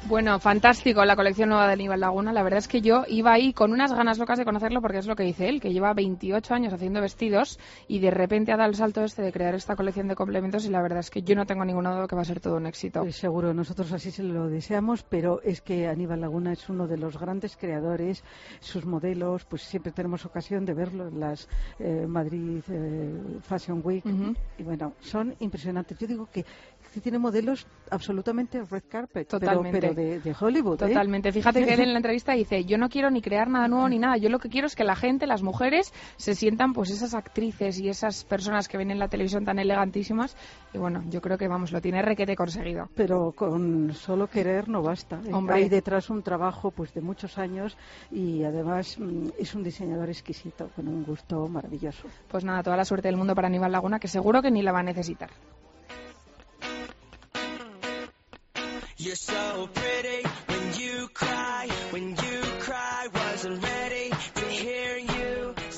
Bueno, 0.08 0.38
fantástico 0.38 1.04
la 1.04 1.16
colección 1.16 1.48
nueva 1.48 1.66
de 1.66 1.72
Aníbal 1.72 1.98
Laguna. 1.98 2.32
La 2.32 2.44
verdad 2.44 2.58
es 2.58 2.68
que 2.68 2.80
yo 2.80 3.02
iba 3.08 3.32
ahí 3.32 3.52
con 3.52 3.72
unas 3.72 3.92
ganas 3.92 4.18
locas 4.18 4.38
de 4.38 4.44
conocerlo 4.44 4.80
porque 4.80 4.98
es 4.98 5.06
lo 5.08 5.16
que 5.16 5.24
dice 5.24 5.48
él, 5.48 5.60
que 5.60 5.72
lleva 5.72 5.92
28 5.94 6.54
años 6.54 6.72
haciendo 6.72 7.00
vestidos 7.00 7.58
y 7.88 7.98
de 7.98 8.12
repente 8.12 8.52
ha 8.52 8.56
dado 8.56 8.70
el 8.70 8.76
salto 8.76 9.02
este 9.02 9.22
de 9.22 9.32
crear 9.32 9.56
esta 9.56 9.74
colección 9.74 10.06
de 10.06 10.14
complementos 10.14 10.64
y 10.64 10.70
la 10.70 10.80
verdad 10.80 11.00
es 11.00 11.10
que 11.10 11.22
yo 11.22 11.34
no 11.34 11.44
tengo 11.44 11.64
ninguna 11.64 11.92
duda 11.92 12.06
que 12.06 12.14
va 12.14 12.22
a 12.22 12.24
ser 12.24 12.38
todo 12.38 12.56
un 12.56 12.66
éxito. 12.66 13.00
Pues 13.00 13.16
seguro, 13.16 13.52
nosotros 13.52 13.90
así 13.90 14.12
se 14.12 14.22
lo 14.22 14.46
deseamos, 14.46 15.02
pero 15.02 15.42
es 15.42 15.60
que 15.60 15.88
Aníbal 15.88 16.20
Laguna 16.20 16.52
es 16.52 16.68
uno 16.68 16.86
de 16.86 16.98
los 16.98 17.18
grandes 17.18 17.56
creadores. 17.56 18.22
Sus 18.60 18.86
modelos, 18.86 19.44
pues 19.44 19.62
siempre 19.62 19.90
tenemos 19.90 20.24
ocasión 20.24 20.64
de 20.64 20.74
verlo 20.74 21.08
en 21.08 21.18
las 21.18 21.48
eh, 21.80 22.06
Madrid 22.06 22.62
eh, 22.70 23.40
Fashion 23.42 23.80
Week 23.82 24.04
y 24.56 24.62
bueno, 24.62 24.92
son 25.00 25.34
impresionantes. 25.40 25.98
Yo 25.98 26.06
digo 26.06 26.28
que 26.32 26.44
que 26.96 27.02
tiene 27.02 27.18
modelos 27.18 27.66
absolutamente 27.90 28.62
red 28.62 28.84
carpet, 28.88 29.28
Totalmente. 29.28 29.92
Pero, 29.92 29.94
de, 29.94 30.34
Hollywood. 30.40 30.82
¿eh? 30.82 30.88
Totalmente. 30.88 31.30
Fíjate 31.30 31.62
que 31.62 31.74
él 31.74 31.80
en 31.80 31.92
la 31.92 31.96
entrevista 31.98 32.32
dice, 32.32 32.64
yo 32.64 32.78
no 32.78 32.88
quiero 32.88 33.10
ni 33.10 33.20
crear 33.20 33.50
nada 33.50 33.68
nuevo 33.68 33.86
ni 33.86 33.98
nada, 33.98 34.16
yo 34.16 34.30
lo 34.30 34.38
que 34.38 34.48
quiero 34.48 34.66
es 34.66 34.74
que 34.74 34.82
la 34.82 34.96
gente, 34.96 35.26
las 35.26 35.42
mujeres, 35.42 35.92
se 36.16 36.34
sientan 36.34 36.72
pues 36.72 36.88
esas 36.88 37.12
actrices 37.12 37.78
y 37.80 37.90
esas 37.90 38.24
personas 38.24 38.66
que 38.66 38.78
ven 38.78 38.90
en 38.90 38.98
la 38.98 39.08
televisión 39.08 39.44
tan 39.44 39.58
elegantísimas. 39.58 40.38
Y 40.72 40.78
bueno, 40.78 41.04
yo 41.10 41.20
creo 41.20 41.36
que 41.36 41.48
vamos, 41.48 41.70
lo 41.70 41.82
tiene 41.82 42.00
requete 42.00 42.34
conseguido. 42.34 42.88
Pero 42.94 43.32
con 43.32 43.92
solo 43.92 44.28
querer 44.28 44.70
no 44.70 44.80
basta. 44.80 45.20
¿eh? 45.22 45.32
Hay 45.50 45.68
detrás 45.68 46.08
un 46.08 46.22
trabajo 46.22 46.70
pues 46.70 46.94
de 46.94 47.02
muchos 47.02 47.36
años 47.36 47.76
y 48.10 48.42
además 48.42 48.98
mm, 48.98 49.28
es 49.38 49.54
un 49.54 49.62
diseñador 49.62 50.08
exquisito, 50.08 50.70
con 50.74 50.88
un 50.88 51.04
gusto 51.04 51.46
maravilloso. 51.46 52.08
Pues 52.28 52.42
nada, 52.42 52.62
toda 52.62 52.78
la 52.78 52.86
suerte 52.86 53.08
del 53.08 53.18
mundo 53.18 53.34
para 53.34 53.48
Aníbal 53.48 53.72
Laguna, 53.72 53.98
que 53.98 54.08
seguro 54.08 54.40
que 54.40 54.50
ni 54.50 54.62
la 54.62 54.72
va 54.72 54.80
a 54.80 54.84
necesitar. 54.84 55.28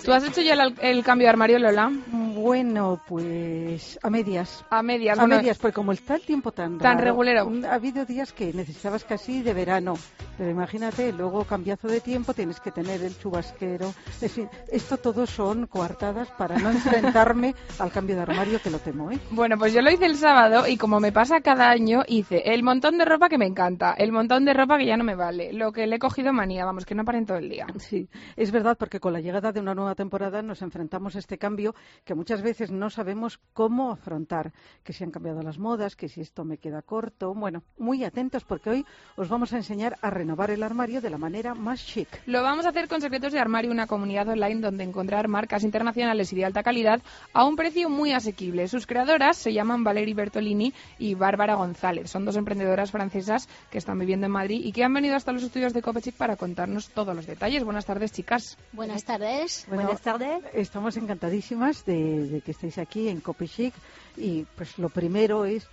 ¿Tú 0.05 0.13
has 0.15 0.25
hecho 0.25 0.41
ya 0.41 0.55
el, 0.55 0.75
el 0.81 1.05
cambio 1.05 1.27
de 1.27 1.31
armario, 1.31 1.59
Lola? 1.59 1.93
Bueno, 2.39 3.01
pues 3.07 3.99
a 4.01 4.11
medias. 4.11 4.65
A 4.71 4.81
medias, 4.81 5.19
A 5.19 5.27
medias, 5.27 5.59
porque 5.59 5.75
como 5.75 5.91
está 5.91 6.15
el 6.15 6.23
tiempo 6.23 6.53
tan 6.53 6.79
Tan 6.79 6.99
regulero. 6.99 7.51
Ha 7.69 7.75
habido 7.75 8.05
días 8.05 8.33
que 8.33 8.53
necesitabas 8.53 9.05
casi 9.05 9.43
de 9.43 9.53
verano, 9.53 9.95
pero 10.37 10.49
imagínate, 10.49 11.13
luego 11.13 11.45
cambiazo 11.45 11.89
de 11.89 12.01
tiempo 12.01 12.35
tienes 12.35 12.61
que 12.61 12.71
tener 12.71 13.03
el 13.03 13.19
chubasquero. 13.19 13.89
Es 13.89 14.21
decir, 14.21 14.49
esto 14.71 14.99
todo 14.99 15.27
son 15.27 15.67
coartadas 15.67 16.31
para 16.39 16.57
no 16.59 16.71
enfrentarme 16.71 17.57
al 17.81 17.91
cambio 17.91 18.15
de 18.15 18.23
armario 18.23 18.63
que 18.63 18.71
lo 18.71 18.79
temo, 18.79 19.11
¿eh? 19.11 19.19
Bueno, 19.31 19.59
pues 19.59 19.73
yo 19.73 19.83
lo 19.83 19.91
hice 19.91 20.07
el 20.07 20.17
sábado 20.17 20.69
y 20.69 20.77
como 20.77 21.01
me 21.01 21.11
pasa 21.11 21.41
cada 21.41 21.69
año, 21.69 22.05
hice 22.07 22.55
el 22.55 22.63
montón 22.63 22.99
de 22.99 23.05
ropa 23.05 23.29
que 23.29 23.39
me 23.39 23.47
encanta, 23.47 23.95
el 23.95 24.13
montón 24.13 24.45
de 24.45 24.55
ropa 24.55 24.79
que 24.79 24.87
ya 24.87 24.97
no 24.97 25.03
me 25.03 25.17
vale, 25.17 25.53
lo 25.53 25.73
que 25.73 25.89
le 25.89 25.97
he 25.97 25.99
cogido 25.99 26.33
manía, 26.33 26.65
vamos, 26.65 26.87
que 26.87 26.95
no 26.95 27.05
paren 27.05 27.27
todo 27.27 27.39
el 27.39 27.49
día. 27.49 27.67
Sí, 27.79 28.09
es 28.37 28.53
verdad, 28.53 28.77
porque 28.79 29.01
con 29.01 29.13
la 29.13 29.21
llegada 29.21 29.51
de 29.51 29.59
una 29.59 29.75
nueva 29.75 29.97
temporada 29.97 30.41
nos 30.41 30.63
enfrentamos 30.63 31.17
a 31.17 31.19
este 31.19 31.37
cambio 31.37 31.75
que 32.05 32.15
muchas 32.15 32.28
muchas 32.29 32.43
veces 32.43 32.71
no 32.71 32.91
sabemos 32.91 33.41
cómo 33.55 33.91
afrontar, 33.91 34.53
que 34.85 34.93
si 34.93 35.03
han 35.03 35.11
cambiado 35.11 35.41
las 35.41 35.59
modas, 35.59 35.97
que 35.97 36.11
si 36.11 36.21
esto 36.21 36.45
me 36.45 36.59
queda 36.59 36.83
corto. 36.83 37.33
Bueno, 37.33 37.63
muy 37.79 38.05
atentos 38.05 38.45
porque 38.45 38.69
hoy 38.69 38.87
os 39.17 39.31
vamos 39.31 39.55
a 39.55 39.57
enseñar 39.57 39.97
a 40.03 40.11
renovar 40.11 40.51
el 40.51 40.63
armario 40.63 41.01
de 41.01 41.09
la 41.09 41.17
manera 41.17 41.55
más 41.55 41.87
chic. 41.87 42.07
Lo 42.27 42.43
vamos 42.43 42.67
a 42.67 42.69
hacer 42.69 42.87
con 42.87 43.01
Secretos 43.01 43.33
de 43.33 43.41
Armario, 43.41 43.71
una 43.71 43.87
comunidad 43.87 44.29
online 44.29 44.61
donde 44.61 44.85
encontrar 44.85 45.27
marcas 45.27 45.65
internacionales 45.65 46.31
y 46.35 46.37
de 46.37 46.45
alta 46.45 46.63
calidad 46.63 47.01
a 47.33 47.47
un 47.47 47.57
precio 47.57 47.89
muy 47.89 48.13
asequible. 48.13 48.69
Sus 48.69 48.87
creadoras 48.87 49.39
se 49.39 49.55
llaman 49.55 49.83
Valerie 49.83 50.13
Bertolini 50.13 50.75
y 50.99 51.15
Bárbara 51.15 51.55
González. 51.55 52.11
Son 52.11 52.27
dos 52.27 52.37
emprendedoras 52.37 52.91
francesas 52.91 53.49
que 53.71 53.79
están 53.79 53.99
viviendo 53.99 54.27
en 54.27 54.33
Madrid 54.33 54.61
y 54.63 54.73
que 54.73 54.85
han 54.85 54.93
venido 54.93 55.17
hasta 55.17 55.33
los 55.33 55.45
estudios 55.45 55.73
de 55.73 55.81
Copechic 55.81 56.15
para 56.15 56.37
contarnos 56.37 56.91
todos 56.91 57.17
los 57.17 57.27
detalles. 57.27 57.65
Buenas 57.65 57.87
tardes, 57.87 58.13
chicas. 58.13 58.59
Buenas 58.75 59.05
tardes. 59.05 59.65
Bueno, 59.67 59.85
Buenas 59.85 60.03
tardes. 60.03 60.45
Estamos 60.53 60.95
encantadísimas 60.99 61.87
de, 61.87 62.18
de 62.27 62.41
que 62.41 62.53
estéis 62.53 62.79
aquí 62.79 63.09
en 63.09 63.21
Copechic 63.21 63.75
y 64.17 64.45
pues 64.57 64.79
lo 64.79 64.89
primero 64.89 65.45
es, 65.45 65.67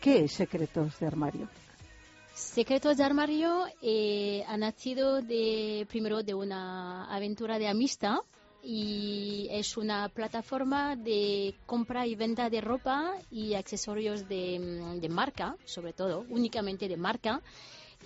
¿qué 0.00 0.24
es 0.24 0.32
Secretos 0.32 0.98
de 0.98 1.06
Armario? 1.06 1.48
Secretos 2.34 2.96
de 2.96 3.04
Armario 3.04 3.66
eh, 3.82 4.42
ha 4.48 4.56
nacido 4.56 5.20
de, 5.20 5.86
primero 5.88 6.22
de 6.22 6.34
una 6.34 7.04
aventura 7.14 7.58
de 7.58 7.68
amistad 7.68 8.18
y 8.62 9.48
es 9.50 9.76
una 9.76 10.08
plataforma 10.08 10.96
de 10.96 11.54
compra 11.66 12.06
y 12.06 12.14
venta 12.14 12.48
de 12.48 12.60
ropa 12.60 13.14
y 13.30 13.54
accesorios 13.54 14.28
de, 14.28 14.98
de 15.00 15.08
marca, 15.08 15.56
sobre 15.64 15.92
todo, 15.92 16.24
únicamente 16.30 16.88
de 16.88 16.96
marca, 16.96 17.42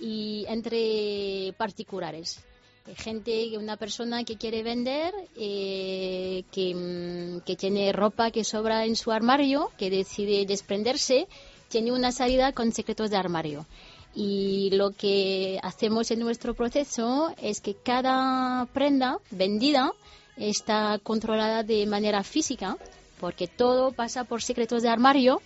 y 0.01 0.45
entre 0.49 1.53
particulares. 1.57 2.45
Eh, 2.87 2.95
Gente, 2.95 3.59
una 3.59 3.77
persona 3.77 4.25
que 4.25 4.37
quiere 4.37 4.63
vender, 4.63 5.13
eh, 5.37 6.45
que, 6.51 6.75
mm, 6.75 7.41
que 7.45 7.57
tiene 7.57 7.93
ropa 7.93 8.31
que 8.31 8.45
sobra 8.45 8.85
en 8.85 8.97
su 8.97 9.11
armario, 9.13 9.71
que 9.79 9.91
decide 9.91 10.47
desprenderse, 10.47 11.27
tiene 11.69 11.93
una 11.93 12.13
salida 12.13 12.53
con 12.53 12.73
secretos 12.73 13.11
de 13.11 13.17
armario. 13.17 13.67
Y 14.15 14.71
lo 14.73 14.93
que 14.93 15.59
hacemos 15.63 16.11
en 16.11 16.21
nuestro 16.21 16.55
proceso 16.55 17.35
es 17.43 17.61
que 17.61 17.75
cada 17.75 18.67
prenda 18.73 19.19
vendida 19.31 19.93
está 20.37 20.99
controlada 21.03 21.63
de 21.63 21.85
manera 21.87 22.23
física, 22.23 22.79
porque 23.21 23.47
todo 23.47 23.93
pasa 23.93 24.25
por 24.25 24.43
secretos 24.43 24.83
de 24.83 24.89
armario. 24.89 25.43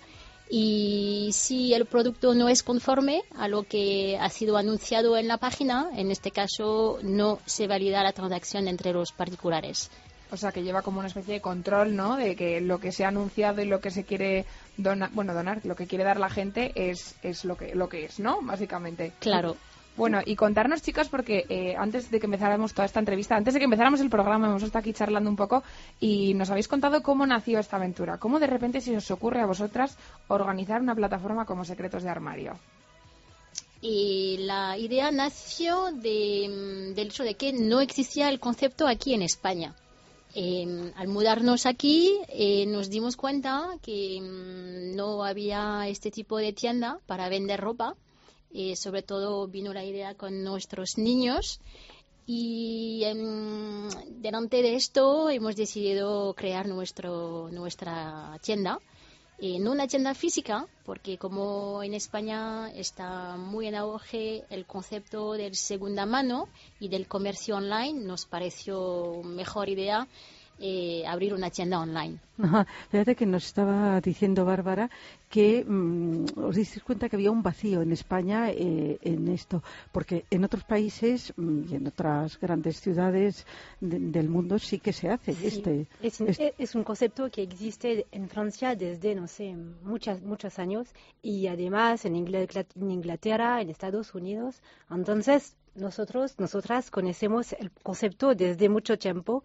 Y 0.52 1.30
si 1.32 1.74
el 1.74 1.86
producto 1.86 2.34
no 2.34 2.48
es 2.48 2.64
conforme 2.64 3.22
a 3.36 3.46
lo 3.46 3.62
que 3.62 4.18
ha 4.20 4.28
sido 4.30 4.56
anunciado 4.56 5.16
en 5.16 5.28
la 5.28 5.38
página, 5.38 5.88
en 5.94 6.10
este 6.10 6.32
caso 6.32 6.98
no 7.02 7.38
se 7.46 7.68
valida 7.68 8.02
la 8.02 8.12
transacción 8.12 8.66
entre 8.66 8.92
los 8.92 9.12
particulares. 9.12 9.90
O 10.32 10.36
sea, 10.36 10.50
que 10.50 10.62
lleva 10.62 10.82
como 10.82 10.98
una 10.98 11.08
especie 11.08 11.34
de 11.34 11.40
control, 11.40 11.94
¿no? 11.94 12.16
De 12.16 12.34
que 12.34 12.60
lo 12.60 12.78
que 12.78 12.90
se 12.90 13.04
ha 13.04 13.08
anunciado 13.08 13.62
y 13.62 13.66
lo 13.66 13.80
que 13.80 13.90
se 13.90 14.04
quiere 14.04 14.44
donar, 14.76 15.10
bueno, 15.12 15.34
donar, 15.34 15.60
lo 15.64 15.76
que 15.76 15.86
quiere 15.86 16.04
dar 16.04 16.18
la 16.18 16.30
gente 16.30 16.72
es, 16.74 17.14
es 17.22 17.44
lo, 17.44 17.56
que, 17.56 17.74
lo 17.74 17.88
que 17.88 18.04
es, 18.04 18.18
¿no? 18.18 18.40
Básicamente. 18.42 19.12
Claro. 19.20 19.56
Bueno, 20.00 20.20
y 20.24 20.34
contarnos, 20.34 20.80
chicas, 20.80 21.10
porque 21.10 21.44
eh, 21.50 21.76
antes 21.76 22.10
de 22.10 22.18
que 22.18 22.24
empezáramos 22.24 22.72
toda 22.72 22.86
esta 22.86 23.00
entrevista, 23.00 23.36
antes 23.36 23.52
de 23.52 23.60
que 23.60 23.64
empezáramos 23.64 24.00
el 24.00 24.08
programa, 24.08 24.46
hemos 24.46 24.62
estado 24.62 24.80
aquí 24.80 24.94
charlando 24.94 25.28
un 25.28 25.36
poco 25.36 25.62
y 26.00 26.32
nos 26.32 26.48
habéis 26.48 26.68
contado 26.68 27.02
cómo 27.02 27.26
nació 27.26 27.58
esta 27.58 27.76
aventura. 27.76 28.16
¿Cómo 28.16 28.40
de 28.40 28.46
repente 28.46 28.80
se 28.80 28.96
os 28.96 29.10
ocurre 29.10 29.42
a 29.42 29.44
vosotras 29.44 29.98
organizar 30.28 30.80
una 30.80 30.94
plataforma 30.94 31.44
como 31.44 31.66
Secretos 31.66 32.02
de 32.02 32.08
Armario? 32.08 32.58
Y 33.82 34.38
la 34.38 34.78
idea 34.78 35.10
nació 35.10 35.92
de, 35.92 36.48
mm, 36.48 36.94
del 36.94 37.08
hecho 37.08 37.22
de 37.22 37.34
que 37.34 37.52
no 37.52 37.82
existía 37.82 38.30
el 38.30 38.40
concepto 38.40 38.88
aquí 38.88 39.12
en 39.12 39.20
España. 39.20 39.74
Eh, 40.34 40.92
al 40.96 41.08
mudarnos 41.08 41.66
aquí 41.66 42.20
eh, 42.28 42.64
nos 42.64 42.88
dimos 42.88 43.16
cuenta 43.16 43.76
que 43.82 44.18
mm, 44.18 44.96
no 44.96 45.24
había 45.24 45.88
este 45.88 46.10
tipo 46.10 46.38
de 46.38 46.54
tienda 46.54 47.00
para 47.06 47.28
vender 47.28 47.60
ropa. 47.60 47.96
Eh, 48.52 48.74
sobre 48.74 49.02
todo 49.02 49.46
vino 49.46 49.72
la 49.72 49.84
idea 49.84 50.14
con 50.14 50.42
nuestros 50.42 50.98
niños 50.98 51.60
y 52.26 53.02
em, 53.04 53.88
delante 54.20 54.62
de 54.62 54.74
esto 54.74 55.30
hemos 55.30 55.56
decidido 55.56 56.34
crear 56.34 56.66
nuestro, 56.66 57.48
nuestra 57.50 58.38
tienda. 58.42 58.80
Eh, 59.38 59.58
no 59.58 59.72
una 59.72 59.86
tienda 59.86 60.14
física, 60.14 60.66
porque 60.84 61.16
como 61.16 61.82
en 61.82 61.94
España 61.94 62.70
está 62.72 63.36
muy 63.36 63.68
en 63.68 63.74
auge 63.74 64.44
el 64.50 64.66
concepto 64.66 65.32
del 65.32 65.56
segunda 65.56 66.04
mano 66.04 66.48
y 66.78 66.88
del 66.88 67.06
comercio 67.06 67.56
online, 67.56 68.04
nos 68.04 68.26
pareció 68.26 69.22
mejor 69.24 69.68
idea 69.68 70.06
eh, 70.60 71.02
abrir 71.06 71.32
una 71.34 71.50
tienda 71.50 71.80
online. 71.80 72.18
Ajá. 72.42 72.66
Fíjate 72.90 73.14
que 73.16 73.26
nos 73.26 73.44
estaba 73.46 74.00
diciendo 74.00 74.44
Bárbara 74.44 74.88
que 75.28 75.64
mm, 75.64 76.24
os 76.36 76.56
disteis 76.56 76.82
cuenta 76.82 77.08
que 77.08 77.16
había 77.16 77.30
un 77.30 77.42
vacío 77.42 77.82
en 77.82 77.92
España 77.92 78.50
eh, 78.50 78.98
en 79.02 79.28
esto, 79.28 79.62
porque 79.92 80.24
en 80.30 80.44
otros 80.44 80.64
países 80.64 81.32
mm, 81.36 81.60
y 81.70 81.74
en 81.76 81.86
otras 81.86 82.38
grandes 82.40 82.80
ciudades 82.80 83.46
de- 83.80 83.98
del 83.98 84.28
mundo 84.28 84.58
sí 84.58 84.78
que 84.78 84.92
se 84.92 85.08
hace 85.10 85.32
Sí, 85.34 85.46
este. 85.46 85.86
es, 86.02 86.20
un, 86.20 86.28
este- 86.28 86.54
es 86.58 86.74
un 86.74 86.84
concepto 86.84 87.30
que 87.30 87.42
existe 87.42 88.06
en 88.12 88.28
Francia 88.28 88.74
desde, 88.74 89.14
no 89.14 89.26
sé, 89.26 89.54
muchas, 89.82 90.22
muchos 90.22 90.58
años 90.58 90.88
y 91.22 91.46
además 91.46 92.04
en 92.04 92.16
en 92.16 92.90
Inglaterra, 92.90 93.60
en 93.60 93.70
Estados 93.70 94.14
Unidos. 94.14 94.62
Entonces, 94.90 95.56
nosotros, 95.74 96.34
nosotras 96.38 96.90
conocemos 96.90 97.52
el 97.52 97.70
concepto 97.82 98.34
desde 98.34 98.68
mucho 98.68 98.98
tiempo 98.98 99.42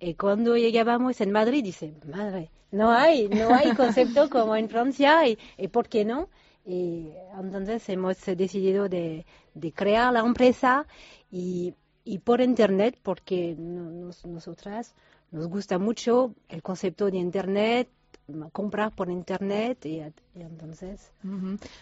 y 0.00 0.14
cuando 0.14 0.56
llegábamos 0.56 1.20
en 1.20 1.30
Madrid, 1.32 1.62
dice, 1.64 1.92
madre, 2.06 2.50
no 2.70 2.90
hay, 2.90 3.28
no 3.28 3.52
hay 3.54 3.72
concepto 3.72 4.30
como 4.30 4.56
en 4.56 4.68
Francia 4.68 5.26
y, 5.28 5.38
y 5.58 5.68
¿por 5.68 5.88
qué 5.88 6.04
no? 6.04 6.28
Y 6.64 7.10
entonces 7.38 7.88
hemos 7.88 8.16
decidido 8.26 8.88
de, 8.88 9.26
de 9.54 9.72
crear 9.72 10.12
la 10.12 10.20
empresa 10.20 10.86
y, 11.30 11.74
y 12.04 12.18
por 12.18 12.40
internet 12.40 12.98
porque 13.02 13.54
no- 13.58 13.90
nos- 13.90 14.24
nosotras 14.26 14.94
nos 15.30 15.48
gusta 15.48 15.78
mucho 15.78 16.34
el 16.48 16.62
concepto 16.62 17.10
de 17.10 17.18
internet, 17.18 17.88
comprar 18.52 18.92
por 18.92 19.10
internet 19.10 19.84
y, 19.86 20.00
y 20.00 20.42
entonces. 20.42 21.12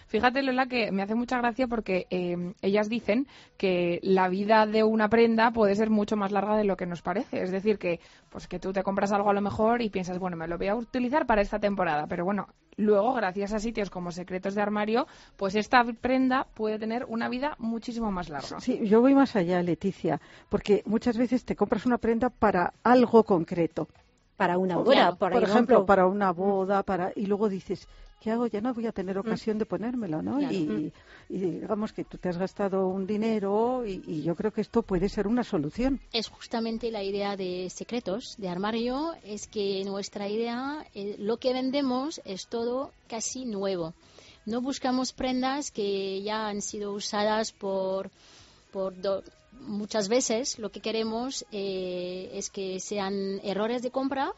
Fíjate, 0.06 0.42
Lola, 0.42 0.66
que 0.66 0.90
me 0.92 1.02
hace 1.02 1.14
mucha 1.14 1.38
gracia 1.38 1.66
porque 1.66 2.06
eh, 2.10 2.54
ellas 2.62 2.88
dicen 2.88 3.26
que 3.56 4.00
la 4.02 4.28
vida 4.28 4.66
de 4.66 4.84
una 4.84 5.08
prenda 5.08 5.50
puede 5.50 5.74
ser 5.74 5.90
mucho 5.90 6.16
más 6.16 6.32
larga 6.32 6.56
de 6.56 6.64
lo 6.64 6.76
que 6.76 6.86
nos 6.86 7.02
parece. 7.02 7.42
Es 7.42 7.50
decir, 7.50 7.78
que 7.78 8.00
pues 8.30 8.46
que 8.46 8.58
tú 8.58 8.72
te 8.72 8.82
compras 8.82 9.12
algo 9.12 9.30
a 9.30 9.34
lo 9.34 9.40
mejor 9.40 9.82
y 9.82 9.90
piensas, 9.90 10.18
bueno, 10.18 10.36
me 10.36 10.48
lo 10.48 10.58
voy 10.58 10.68
a 10.68 10.74
utilizar 10.74 11.26
para 11.26 11.42
esta 11.42 11.58
temporada. 11.58 12.06
Pero 12.06 12.24
bueno, 12.24 12.48
luego, 12.76 13.12
gracias 13.14 13.52
a 13.52 13.58
sitios 13.58 13.90
como 13.90 14.12
Secretos 14.12 14.54
de 14.54 14.62
Armario, 14.62 15.06
pues 15.36 15.54
esta 15.54 15.84
prenda 15.84 16.46
puede 16.54 16.78
tener 16.78 17.04
una 17.06 17.28
vida 17.28 17.56
muchísimo 17.58 18.10
más 18.10 18.28
larga. 18.28 18.60
Sí, 18.60 18.80
yo 18.84 19.00
voy 19.00 19.14
más 19.14 19.36
allá, 19.36 19.62
Leticia, 19.62 20.20
porque 20.48 20.82
muchas 20.86 21.16
veces 21.16 21.44
te 21.44 21.56
compras 21.56 21.86
una 21.86 21.98
prenda 21.98 22.30
para 22.30 22.72
algo 22.82 23.24
concreto. 23.24 23.88
Para 24.38 24.56
una 24.56 24.74
Claro, 24.76 24.84
boda, 24.84 25.16
Por, 25.16 25.32
por, 25.32 25.42
ejemplo, 25.42 25.84
para 25.84 26.06
una 26.06 26.32
boda, 26.32 26.82
para 26.84 27.12
y 27.14 27.26
luego 27.26 27.48
dices, 27.48 27.86
¿qué 28.20 28.30
hago? 28.30 28.46
Ya 28.46 28.60
no 28.60 28.72
voy 28.72 28.86
a 28.86 28.92
tener 28.92 29.18
ocasión 29.18 29.58
de 29.58 29.66
ponérmelo, 29.66 30.22
¿no? 30.22 30.38
Claro. 30.38 30.54
Y, 30.54 30.92
y 31.28 31.38
digamos 31.38 31.92
que 31.92 32.04
tú 32.04 32.16
te 32.18 32.28
has 32.28 32.38
gastado 32.38 32.86
un 32.86 33.04
dinero 33.06 33.84
y, 33.84 34.00
y 34.06 34.22
yo 34.22 34.34
creo 34.36 34.52
que 34.52 34.60
esto 34.60 34.82
puede 34.82 35.08
ser 35.08 35.26
una 35.26 35.42
solución. 35.42 36.00
es 36.12 36.28
justamente 36.28 36.90
la 36.92 37.02
idea 37.02 37.36
de 37.36 37.68
secretos 37.68 38.36
de 38.38 38.48
armario 38.48 39.12
es 39.24 39.48
que 39.48 39.82
nuestra 39.84 40.28
idea 40.28 40.86
eh, 40.94 41.16
lo 41.18 41.36
que 41.38 41.52
vendemos 41.52 42.20
es 42.24 42.46
todo 42.48 42.92
casi 43.08 43.44
nuevo 43.44 43.92
no 44.46 44.60
buscamos 44.62 45.12
prendas 45.12 45.70
que 45.72 46.22
ya 46.22 46.46
han 46.48 46.62
sido 46.62 46.92
usadas 46.92 47.52
por 47.52 48.10
por 48.72 48.94
do- 49.00 49.22
muchas 49.60 50.08
veces 50.08 50.58
lo 50.58 50.70
que 50.70 50.80
queremos 50.80 51.44
eh, 51.52 52.30
es 52.34 52.50
que 52.50 52.80
sean 52.80 53.40
errores 53.42 53.82
de 53.82 53.90
compra 53.90 54.32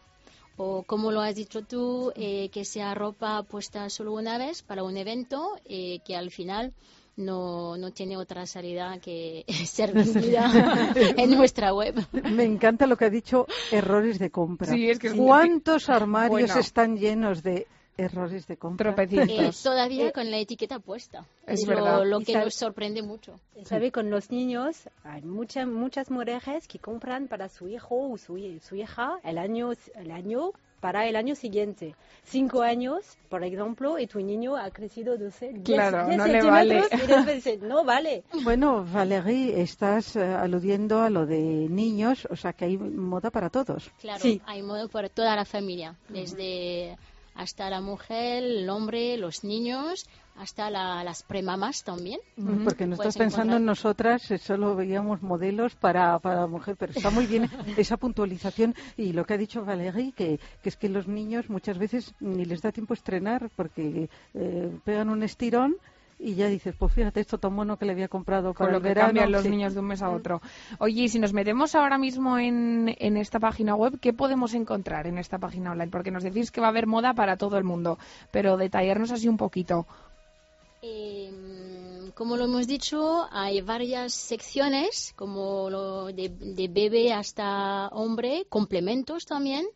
o 0.56 0.82
como 0.82 1.10
lo 1.12 1.20
has 1.20 1.34
dicho 1.36 1.62
tú 1.62 2.12
eh, 2.16 2.48
que 2.50 2.64
sea 2.64 2.94
ropa 2.94 3.42
puesta 3.44 3.88
solo 3.90 4.12
una 4.12 4.36
vez 4.38 4.62
para 4.62 4.82
un 4.82 4.96
evento 4.96 5.56
eh, 5.64 6.00
que 6.04 6.16
al 6.16 6.30
final 6.30 6.72
no, 7.16 7.76
no 7.76 7.90
tiene 7.92 8.16
otra 8.16 8.46
salida 8.46 8.98
que 9.00 9.44
ser 9.66 9.92
vendida 9.92 10.50
en 11.16 11.30
nuestra 11.30 11.72
web. 11.74 11.94
Me 12.32 12.44
encanta 12.44 12.86
lo 12.86 12.96
que 12.96 13.06
ha 13.06 13.10
dicho 13.10 13.46
errores 13.70 14.18
de 14.18 14.30
compra. 14.30 14.72
Sí, 14.72 14.88
es 14.88 14.98
que 14.98 15.08
es- 15.08 15.14
¿Cuántos 15.14 15.88
armarios 15.88 16.30
Bueno. 16.50 16.60
están 16.60 16.96
llenos 16.96 17.42
de 17.42 17.66
errores 18.00 18.46
de 18.46 18.56
compra? 18.56 18.94
Eh, 18.98 19.50
todavía 19.62 20.12
con 20.12 20.30
la 20.30 20.38
etiqueta 20.38 20.78
puesta. 20.78 21.24
Es 21.46 21.66
lo, 21.66 21.74
verdad. 21.74 22.04
lo 22.06 22.18
que 22.20 22.32
sabe- 22.32 22.44
nos 22.46 22.54
sorprende 22.54 23.02
mucho. 23.02 23.38
¿Sabe? 23.64 23.92
Con 23.92 24.10
los 24.10 24.30
niños 24.30 24.88
hay 25.04 25.22
muchas 25.22 25.66
muchas 25.66 26.10
mujeres 26.10 26.66
que 26.68 26.78
compran 26.78 27.28
para 27.28 27.48
su 27.48 27.68
hijo 27.68 28.10
o 28.10 28.18
su, 28.18 28.38
su 28.62 28.76
hija 28.76 29.18
el 29.24 29.38
año, 29.38 29.70
el 29.94 30.10
año 30.10 30.52
para 30.80 31.06
el 31.06 31.14
año 31.16 31.34
siguiente. 31.34 31.94
Cinco 32.24 32.62
años, 32.62 33.18
por 33.28 33.44
ejemplo, 33.44 33.98
y 33.98 34.06
tu 34.06 34.18
niño 34.20 34.56
ha 34.56 34.70
crecido 34.70 35.18
12, 35.18 35.52
10, 35.52 35.62
Claro, 35.64 36.06
10 36.06 36.16
no 36.16 36.26
le 36.26 36.42
vale. 36.42 36.80
centímetros 36.80 37.02
y 37.02 37.06
después 37.12 37.34
dice, 37.44 37.58
no 37.58 37.84
vale. 37.84 38.22
Bueno, 38.44 38.86
Valérie, 38.90 39.60
estás 39.60 40.16
eh, 40.16 40.22
aludiendo 40.24 41.02
a 41.02 41.10
lo 41.10 41.26
de 41.26 41.38
niños, 41.68 42.26
o 42.30 42.36
sea 42.36 42.54
que 42.54 42.64
hay 42.64 42.78
moda 42.78 43.30
para 43.30 43.50
todos. 43.50 43.90
Claro, 44.00 44.20
Sí. 44.22 44.40
hay 44.46 44.62
modo 44.62 44.88
para 44.88 45.10
toda 45.10 45.36
la 45.36 45.44
familia, 45.44 45.96
desde 46.08 46.96
hasta 47.34 47.70
la 47.70 47.80
mujer, 47.80 48.42
el 48.44 48.68
hombre, 48.68 49.16
los 49.16 49.44
niños, 49.44 50.06
hasta 50.36 50.70
la- 50.70 51.02
las 51.04 51.22
premamas 51.22 51.82
también. 51.84 52.20
Porque 52.64 52.86
no 52.86 52.94
estás 52.94 53.16
pensando 53.16 53.56
en 53.56 53.64
nosotras, 53.66 54.30
eh, 54.30 54.38
solo 54.38 54.74
veíamos 54.74 55.22
modelos 55.22 55.74
para, 55.74 56.18
para 56.18 56.46
mujer, 56.46 56.76
pero 56.78 56.92
está 56.92 57.10
muy 57.10 57.26
bien 57.26 57.48
esa 57.76 57.96
puntualización 57.96 58.74
y 58.96 59.12
lo 59.12 59.24
que 59.26 59.34
ha 59.34 59.38
dicho 59.38 59.64
Valérie, 59.64 60.12
que, 60.12 60.38
que 60.62 60.68
es 60.68 60.76
que 60.76 60.88
los 60.88 61.06
niños 61.08 61.50
muchas 61.50 61.78
veces 61.78 62.14
ni 62.20 62.44
les 62.44 62.62
da 62.62 62.72
tiempo 62.72 62.94
a 62.94 62.96
estrenar 62.96 63.50
porque 63.56 64.08
eh, 64.34 64.70
pegan 64.84 65.10
un 65.10 65.22
estirón 65.22 65.76
y 66.22 66.34
ya 66.34 66.48
dices, 66.48 66.74
pues 66.78 66.92
fíjate 66.92 67.20
esto 67.20 67.38
tan 67.38 67.54
mono 67.54 67.78
que 67.78 67.86
le 67.86 67.92
había 67.92 68.08
comprado 68.08 68.52
con 68.52 68.70
lo 68.70 68.76
el 68.76 68.82
que 68.82 68.88
verano. 68.90 69.08
cambian 69.08 69.32
los 69.32 69.42
Sí. 69.42 69.48
niños 69.50 69.72
de 69.74 69.80
un 69.80 69.86
mes 69.86 70.02
a 70.02 70.10
otro. 70.10 70.42
Oye, 70.78 71.02
y 71.04 71.08
si 71.08 71.18
nos 71.18 71.32
metemos 71.32 71.74
ahora 71.74 71.96
mismo 71.96 72.38
en, 72.38 72.94
en 72.98 73.16
esta 73.16 73.40
página 73.40 73.74
web, 73.74 73.98
¿qué 74.00 74.12
podemos 74.12 74.52
encontrar 74.54 75.06
en 75.06 75.16
esta 75.18 75.38
página 75.38 75.70
online? 75.72 75.90
Porque 75.90 76.10
nos 76.10 76.22
decís 76.22 76.50
que 76.50 76.60
va 76.60 76.66
a 76.66 76.70
haber 76.70 76.86
moda 76.86 77.14
para 77.14 77.36
todo 77.36 77.56
el 77.56 77.64
mundo, 77.64 77.98
pero 78.30 78.56
detallarnos 78.56 79.10
así 79.12 79.28
un 79.28 79.36
poquito. 79.38 79.86
Eh, 80.82 81.30
como 82.14 82.36
lo 82.36 82.44
hemos 82.44 82.66
dicho, 82.66 83.26
hay 83.30 83.60
varias 83.60 84.12
secciones, 84.14 85.12
como 85.16 85.70
lo 85.70 86.06
de, 86.06 86.28
de 86.28 86.68
bebé 86.68 87.12
hasta 87.12 87.88
hombre, 87.88 88.44
complementos 88.48 89.26
también. 89.26 89.66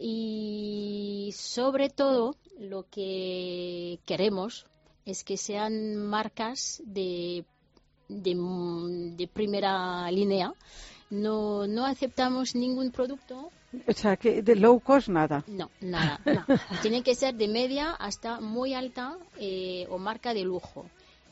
Y 0.00 1.32
sobre 1.36 1.88
todo, 1.90 2.34
lo 2.58 2.84
que 2.90 3.98
queremos 4.06 4.66
es 5.10 5.24
que 5.24 5.36
sean 5.36 5.96
marcas 5.96 6.82
de, 6.84 7.44
de, 8.08 8.34
de 9.16 9.26
primera 9.28 10.10
línea. 10.10 10.52
No, 11.10 11.66
no 11.66 11.86
aceptamos 11.86 12.54
ningún 12.54 12.90
producto 12.90 13.50
O 13.86 13.92
sea, 13.94 14.16
que 14.16 14.42
de 14.42 14.54
low 14.56 14.78
cost 14.80 15.08
nada. 15.08 15.42
no, 15.46 15.70
nada. 15.80 16.20
Tiene 16.82 17.02
que 17.02 17.14
ser 17.14 17.34
de 17.34 17.48
media 17.48 17.92
hasta 17.92 18.40
muy 18.40 18.74
alta 18.74 19.16
eh, 19.40 19.86
o 19.90 19.96
marca 19.98 20.34
de 20.34 20.44
lujo. 20.44 20.84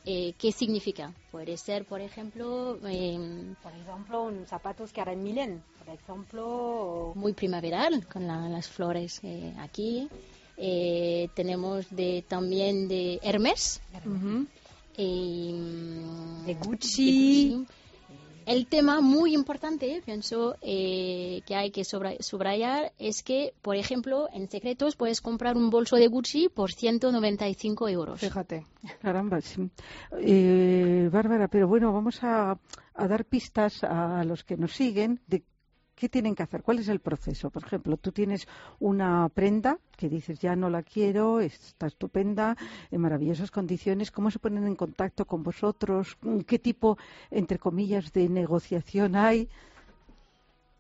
Eh, 0.09 0.35
¿Qué 0.39 0.53
significa? 0.53 1.13
Puede 1.33 1.57
ser, 1.59 1.85
por 1.85 2.01
ejemplo, 2.01 2.79
eh, 2.89 3.19
Por 3.63 3.73
ejemplo, 3.73 4.23
un 4.23 4.47
zapatos 4.47 4.93
que 4.93 5.01
harán 5.03 5.23
Milen, 5.23 5.61
por 5.79 5.95
ejemplo, 5.95 7.13
muy 7.17 7.33
primaveral 7.35 8.07
con 8.07 8.27
la- 8.27 8.49
las 8.49 8.69
flores 8.69 9.21
eh, 9.25 9.53
aquí. 9.59 10.09
Eh, 10.57 11.29
tenemos 11.35 11.87
de, 11.91 12.25
también 12.27 12.89
de 12.89 13.21
Hermes. 13.23 13.81
Eh, 14.97 15.53
De 16.47 16.55
de 16.55 16.61
Gucci. 16.61 17.67
El 18.47 18.69
tema 18.69 19.01
muy 19.01 19.35
importante, 19.35 20.01
pienso, 20.05 20.57
eh, 20.63 21.43
que 21.47 21.57
hay 21.57 21.73
que 21.73 21.83
subrayar 21.85 22.93
es 22.97 23.25
que, 23.25 23.55
por 23.61 23.75
ejemplo, 23.75 24.29
en 24.33 24.49
secretos 24.49 24.95
puedes 24.95 25.21
comprar 25.21 25.57
un 25.57 25.69
bolso 25.69 25.97
de 25.97 26.07
Gucci 26.07 26.49
por 26.49 26.71
195 26.71 27.89
euros. 27.89 28.21
Fíjate. 28.21 28.65
Caramba, 29.03 29.41
sí. 29.41 29.69
Eh, 30.21 31.09
Bárbara, 31.13 31.49
pero 31.49 31.67
bueno, 31.67 31.93
vamos 31.93 32.23
a, 32.23 32.57
a 32.95 33.09
dar 33.09 33.25
pistas 33.25 33.83
a, 33.83 34.23
los 34.23 34.45
que 34.45 34.57
nos 34.57 34.73
siguen 34.73 35.21
de 35.27 35.43
qué 35.97 36.09
tienen 36.09 36.35
que 36.35 36.43
hacer, 36.43 36.63
cuál 36.63 36.79
es 36.79 36.89
el 36.89 37.01
proceso. 37.01 37.51
Por 37.51 37.65
ejemplo, 37.65 37.97
tú 37.97 38.13
tienes 38.13 38.47
una 38.79 39.29
prenda 39.31 39.79
que 39.97 40.09
dices 40.09 40.39
ya 40.39 40.55
no 40.55 40.69
la 40.69 40.83
quiero, 40.83 41.41
está 41.41 41.87
estupenda, 41.87 42.57
en 42.91 43.01
maravillosas 43.01 43.51
condiciones. 43.51 44.11
¿Cómo 44.11 44.31
se 44.31 44.39
ponen 44.39 44.67
en 44.67 44.77
contacto 44.77 45.25
con 45.25 45.43
vosotros? 45.43 46.17
¿Qué 46.47 46.59
tipo, 46.59 46.99
entre 47.31 47.59
comillas, 47.59 48.13
de 48.13 48.29
negociación 48.29 49.17
hay? 49.17 49.49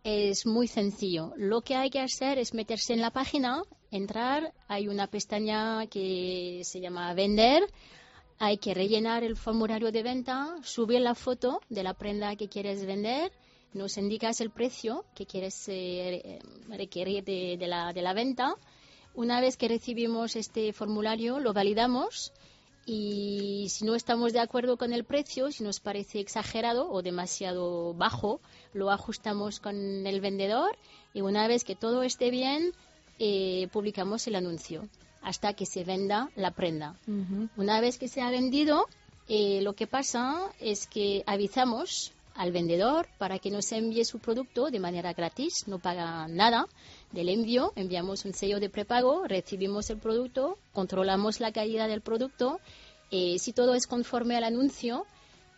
Es 0.04 0.46
muy 0.46 0.68
sencillo. 0.68 1.32
Lo 1.36 1.62
que 1.62 1.74
hay 1.74 1.90
que 1.90 2.00
hacer 2.00 2.38
es 2.38 2.54
meterse 2.54 2.92
en 2.92 3.00
la 3.00 3.10
página, 3.10 3.62
entrar, 3.90 4.52
hay 4.68 4.86
una 4.86 5.08
pestaña 5.08 5.86
que 5.86 6.60
se 6.62 6.80
llama 6.80 7.12
Vender, 7.14 7.64
hay 8.38 8.58
que 8.58 8.74
rellenar 8.74 9.24
el 9.24 9.34
formulario 9.34 9.90
de 9.90 10.02
venta, 10.02 10.56
subir 10.62 11.00
la 11.00 11.14
foto 11.14 11.60
de 11.70 11.82
la 11.82 11.94
prenda 11.94 12.36
que 12.36 12.48
quieres 12.48 12.84
vender, 12.84 13.32
nos 13.74 13.96
indicas 13.98 14.40
el 14.40 14.50
precio 14.50 15.04
que 15.14 15.26
quieres 15.26 15.68
eh, 15.68 16.22
eh, 16.24 16.38
requerir 16.68 17.24
de, 17.24 17.56
de 17.58 17.66
la, 17.66 17.92
de 17.92 18.02
la 18.02 18.14
venta. 18.14 18.54
Una 19.14 19.40
vez 19.40 19.56
que 19.56 19.68
recibimos 19.68 20.36
este 20.36 20.72
formulario, 20.72 21.38
lo 21.40 21.52
validamos 21.52 22.32
y 22.86 23.66
si 23.68 23.84
no 23.84 23.96
estamos 23.96 24.32
de 24.32 24.38
acuerdo 24.38 24.76
con 24.76 24.92
el 24.92 25.04
precio, 25.04 25.50
si 25.50 25.64
nos 25.64 25.80
parece 25.80 26.20
exagerado 26.20 26.88
o 26.88 27.02
demasiado 27.02 27.94
bajo, 27.94 28.40
lo 28.72 28.90
ajustamos 28.92 29.58
con 29.58 30.06
el 30.06 30.20
vendedor 30.20 30.78
y 31.12 31.22
una 31.22 31.48
vez 31.48 31.64
que 31.64 31.74
todo 31.74 32.04
esté 32.04 32.30
bien, 32.30 32.72
eh, 33.18 33.68
publicamos 33.72 34.26
el 34.28 34.36
anuncio 34.36 34.88
hasta 35.20 35.54
que 35.54 35.66
se 35.66 35.82
venda 35.82 36.30
la 36.36 36.52
prenda. 36.52 36.94
Ujú. 37.08 37.48
Una 37.56 37.80
vez 37.80 37.98
que 37.98 38.06
se 38.06 38.20
ha 38.20 38.30
vendido, 38.30 38.86
eh, 39.28 39.60
lo 39.62 39.72
que 39.72 39.88
pasa 39.88 40.52
es 40.60 40.86
que 40.86 41.24
avisamos 41.26 42.12
al 42.36 42.52
vendedor 42.52 43.08
para 43.18 43.38
que 43.38 43.50
nos 43.50 43.70
envíe 43.72 44.04
su 44.04 44.18
producto 44.18 44.70
de 44.70 44.78
manera 44.80 45.12
gratis, 45.12 45.64
no 45.66 45.78
paga 45.78 46.28
nada 46.28 46.66
del 47.12 47.28
envío, 47.28 47.72
enviamos 47.76 48.24
un 48.24 48.32
sello 48.34 48.60
de 48.60 48.68
prepago, 48.70 49.24
recibimos 49.26 49.88
el 49.90 49.98
producto, 49.98 50.58
controlamos 50.72 51.40
la 51.40 51.52
calidad 51.52 51.88
del 51.88 52.00
producto, 52.02 52.60
eh, 53.10 53.38
si 53.38 53.52
todo 53.52 53.74
es 53.74 53.86
conforme 53.86 54.36
al 54.36 54.44
anuncio, 54.44 55.06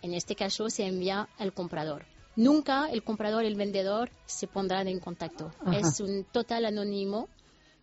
en 0.03 0.15
este 0.15 0.35
caso 0.37 0.69
se 0.71 0.87
envía 0.87 1.29
al 1.39 1.53
comprador. 1.53 2.05
Nunca 2.37 2.89
el 2.91 3.03
comprador 3.03 3.43
y 3.45 3.49
el 3.49 3.57
vendedor 3.57 4.11
se 4.27 4.47
pondrán 4.47 4.87
en 4.87 5.01
contacto. 5.01 5.51
Ajá. 5.61 5.79
Es 5.79 5.99
un 6.01 6.25
total 6.31 6.67
anónimo, 6.67 7.29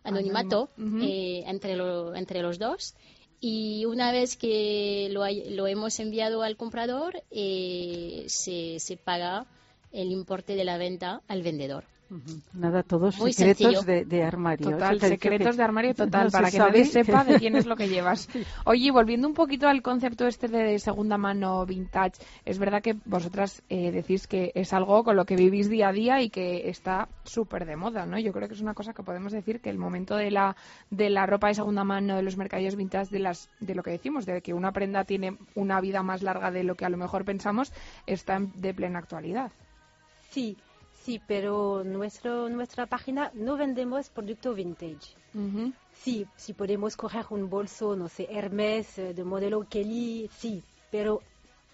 anonimato 0.04 0.70
Anónimo. 0.78 1.04
Eh, 1.04 1.44
entre, 1.46 1.76
lo- 1.76 2.14
entre 2.14 2.40
los 2.40 2.58
dos. 2.58 2.94
Y 3.40 3.84
una 3.84 4.12
vez 4.12 4.36
que 4.36 5.08
lo, 5.10 5.22
hay- 5.22 5.50
lo 5.50 5.66
hemos 5.66 5.98
enviado 6.00 6.42
al 6.42 6.56
comprador, 6.56 7.22
eh, 7.30 8.24
se, 8.28 8.78
se 8.80 8.96
paga 8.96 9.46
el 9.92 10.10
importe 10.12 10.56
de 10.56 10.64
la 10.64 10.78
venta 10.78 11.22
al 11.28 11.42
vendedor. 11.42 11.84
Nada, 12.52 12.82
todos 12.84 13.18
Muy 13.18 13.32
secretos 13.32 13.84
de, 13.84 14.04
de 14.04 14.22
armario. 14.22 14.70
Total, 14.70 15.00
secretos 15.00 15.50
que 15.50 15.56
de 15.56 15.62
armario 15.62 15.94
total, 15.96 16.24
no 16.24 16.30
se 16.30 16.36
para 16.36 16.50
que 16.50 16.58
nadie 16.58 16.84
sepa 16.84 17.24
de 17.24 17.38
quién 17.38 17.56
es 17.56 17.66
lo 17.66 17.76
que 17.76 17.88
llevas. 17.88 18.28
Oye, 18.64 18.90
volviendo 18.92 19.26
un 19.26 19.34
poquito 19.34 19.68
al 19.68 19.82
concepto 19.82 20.26
este 20.26 20.46
de 20.48 20.78
segunda 20.78 21.18
mano 21.18 21.66
vintage, 21.66 22.14
es 22.44 22.58
verdad 22.58 22.80
que 22.82 22.94
vosotras 23.04 23.62
eh, 23.68 23.90
decís 23.90 24.26
que 24.28 24.52
es 24.54 24.72
algo 24.72 25.02
con 25.02 25.16
lo 25.16 25.24
que 25.24 25.34
vivís 25.36 25.68
día 25.68 25.88
a 25.88 25.92
día 25.92 26.22
y 26.22 26.30
que 26.30 26.68
está 26.68 27.08
súper 27.24 27.66
de 27.66 27.74
moda, 27.76 28.06
¿no? 28.06 28.18
Yo 28.18 28.32
creo 28.32 28.46
que 28.46 28.54
es 28.54 28.60
una 28.60 28.74
cosa 28.74 28.92
que 28.94 29.02
podemos 29.02 29.32
decir 29.32 29.60
que 29.60 29.70
el 29.70 29.78
momento 29.78 30.14
de 30.16 30.30
la, 30.30 30.56
de 30.90 31.10
la 31.10 31.26
ropa 31.26 31.48
de 31.48 31.54
segunda 31.54 31.82
mano, 31.82 32.16
de 32.16 32.22
los 32.22 32.36
mercadillos 32.36 32.76
vintage, 32.76 33.10
de, 33.10 33.18
las, 33.18 33.48
de 33.58 33.74
lo 33.74 33.82
que 33.82 33.90
decimos, 33.90 34.26
de 34.26 34.40
que 34.42 34.54
una 34.54 34.70
prenda 34.72 35.04
tiene 35.04 35.36
una 35.56 35.80
vida 35.80 36.02
más 36.04 36.22
larga 36.22 36.50
de 36.52 36.62
lo 36.62 36.76
que 36.76 36.84
a 36.84 36.88
lo 36.88 36.96
mejor 36.98 37.24
pensamos, 37.24 37.72
está 38.06 38.36
en- 38.36 38.52
de 38.60 38.72
plena 38.74 39.00
actualidad. 39.00 39.50
Sí, 40.30 40.56
sí, 41.06 41.20
pero 41.26 41.82
nuestro, 41.84 42.48
nuestra 42.48 42.86
página 42.86 43.30
no 43.34 43.56
vendemos 43.56 44.10
producto 44.10 44.54
vintage. 44.54 45.08
Sí, 46.02 46.26
si 46.36 46.52
podemos 46.52 46.96
coger 46.96 47.24
un 47.30 47.48
bolso, 47.48 47.94
no 47.96 48.08
sé, 48.08 48.26
Hermes, 48.30 48.98
eh, 48.98 49.14
de 49.14 49.24
modelo 49.24 49.58
Kelly, 49.72 50.28
sí, 50.40 50.62
pero 50.90 51.22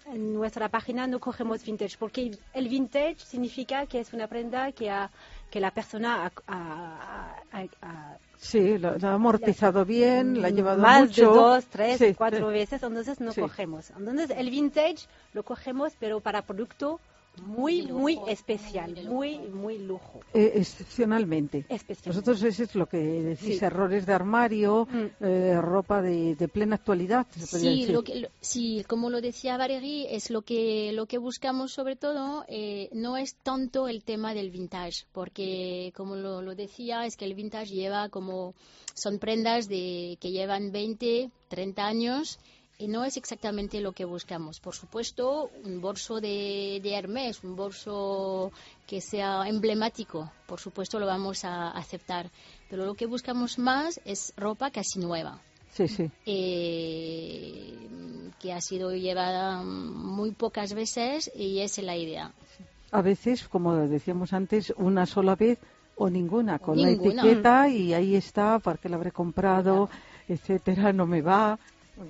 en 0.05 0.33
nuestra 0.33 0.69
página 0.69 1.07
no 1.07 1.19
cogemos 1.19 1.63
vintage, 1.65 1.95
porque 1.97 2.31
el 2.53 2.67
vintage 2.69 3.17
significa 3.31 3.85
que 3.87 3.99
es 4.01 4.13
una 4.13 4.27
prenda 4.27 4.71
que, 4.71 4.89
ha, 4.89 5.09
que 5.51 5.59
la 5.59 5.71
persona 5.71 6.09
ha, 6.25 6.31
ha- 6.47 7.43
ha- 7.81 8.17
Sí, 8.37 8.77
lo 8.77 8.89
ha 8.89 9.13
amortizado 9.13 9.85
bien, 9.85 10.41
la 10.41 10.47
ha 10.49 10.51
llevado 10.51 10.81
más 10.81 10.99
mucho. 10.99 11.21
de 11.31 11.37
dos, 11.39 11.65
tres, 11.65 11.97
Sí, 11.99 12.13
cuatro 12.13 12.47
sí. 12.47 12.53
veces, 12.53 12.83
entonces 12.83 13.19
no 13.21 13.31
Sí. 13.33 13.41
cogemos. 13.41 13.89
Entonces 13.91 14.29
el 14.31 14.49
vintage 14.49 15.07
lo 15.33 15.43
cogemos, 15.43 15.93
pero 15.99 16.19
para 16.19 16.41
producto 16.41 16.99
muy, 17.37 17.83
muy 17.91 18.19
especial, 18.27 18.95
muy 19.07 19.37
muy, 19.39 19.79
lujo. 19.79 20.21
Eh, 20.33 20.53
excepcionalmente. 20.55 21.65
Especial. 21.69 22.13
Vosotros 22.13 22.43
eso 22.43 22.63
es 22.63 22.75
lo 22.75 22.85
que 22.87 22.97
decís, 22.97 23.59
Sí. 23.59 23.65
errores 23.65 24.05
de 24.05 24.13
armario, 24.13 24.87
Mm. 24.91 25.23
eh, 25.23 25.59
ropa 25.61 26.01
de, 26.01 26.35
de 26.35 26.47
plena 26.47 26.75
actualidad. 26.75 27.25
se 27.31 27.59
Sí, 27.59 27.79
decir. 27.79 27.89
lo 27.91 28.03
que, 28.03 28.15
lo- 28.15 28.29
sí, 28.41 28.83
como 28.87 29.09
lo 29.09 29.19
decía 29.21 29.57
Valérie, 29.57 30.15
es 30.15 30.29
lo 30.29 30.41
que, 30.43 30.91
lo 30.93 31.05
que 31.07 31.17
buscamos 31.17 31.71
sobre 31.73 31.95
todo, 31.95 32.45
eh, 32.47 32.89
no 32.93 33.17
es 33.17 33.35
tanto 33.43 33.87
el 33.87 34.03
tema 34.03 34.33
del 34.33 34.51
vintage, 34.51 35.05
porque 35.11 35.91
como 35.95 36.15
lo, 36.15 36.41
lo 36.41 36.55
decía, 36.55 37.05
es 37.05 37.17
que 37.17 37.25
el 37.25 37.33
vintage 37.33 37.73
lleva 37.73 38.09
como, 38.09 38.53
son 38.93 39.17
prendas 39.19 39.67
de, 39.67 40.17
que 40.21 40.31
llevan 40.31 40.71
20, 40.71 41.29
30 41.49 41.85
años 41.85 42.39
y 42.77 42.87
no 42.87 43.05
es 43.05 43.17
exactamente 43.17 43.79
lo 43.81 43.91
que 43.91 44.05
buscamos. 44.05 44.59
Por 44.59 44.75
supuesto, 44.75 45.49
un 45.63 45.79
bolso 45.79 46.19
de, 46.19 46.79
de 46.81 46.93
Hermes, 46.93 47.43
un 47.43 47.55
bolso 47.55 48.51
que 48.87 49.01
sea 49.01 49.47
emblemático, 49.47 50.31
por 50.47 50.59
supuesto 50.59 50.99
lo 50.99 51.05
vamos 51.05 51.45
a 51.45 51.71
aceptar. 51.71 52.29
Pero 52.69 52.85
lo 52.85 52.95
que 52.95 53.05
buscamos 53.05 53.59
más 53.59 54.01
es 54.05 54.33
ropa 54.35 54.71
casi 54.71 54.99
nueva. 54.99 55.39
Sí, 55.71 55.87
sí. 55.87 56.09
Eh, 56.25 57.75
que 58.39 58.53
ha 58.53 58.61
sido 58.61 58.91
llevada 58.93 59.63
muy 59.63 60.31
pocas 60.31 60.73
veces 60.73 61.31
y 61.35 61.59
esa 61.59 61.81
es 61.81 61.87
la 61.87 61.97
idea. 61.97 62.31
A 62.91 63.01
veces, 63.01 63.47
como 63.47 63.75
decíamos 63.75 64.33
antes, 64.33 64.73
una 64.77 65.05
sola 65.05 65.35
vez 65.35 65.57
o 65.95 66.09
ninguna, 66.09 66.59
con 66.59 66.79
la 66.79 66.91
etiqueta 66.91 67.69
y 67.69 67.93
ahí 67.93 68.15
está, 68.15 68.59
para 68.59 68.77
que 68.77 68.89
la 68.89 68.97
habré 68.97 69.11
comprado, 69.11 69.89
etcétera, 70.27 70.93
no 70.93 71.07
me 71.07 71.21
va. 71.21 71.57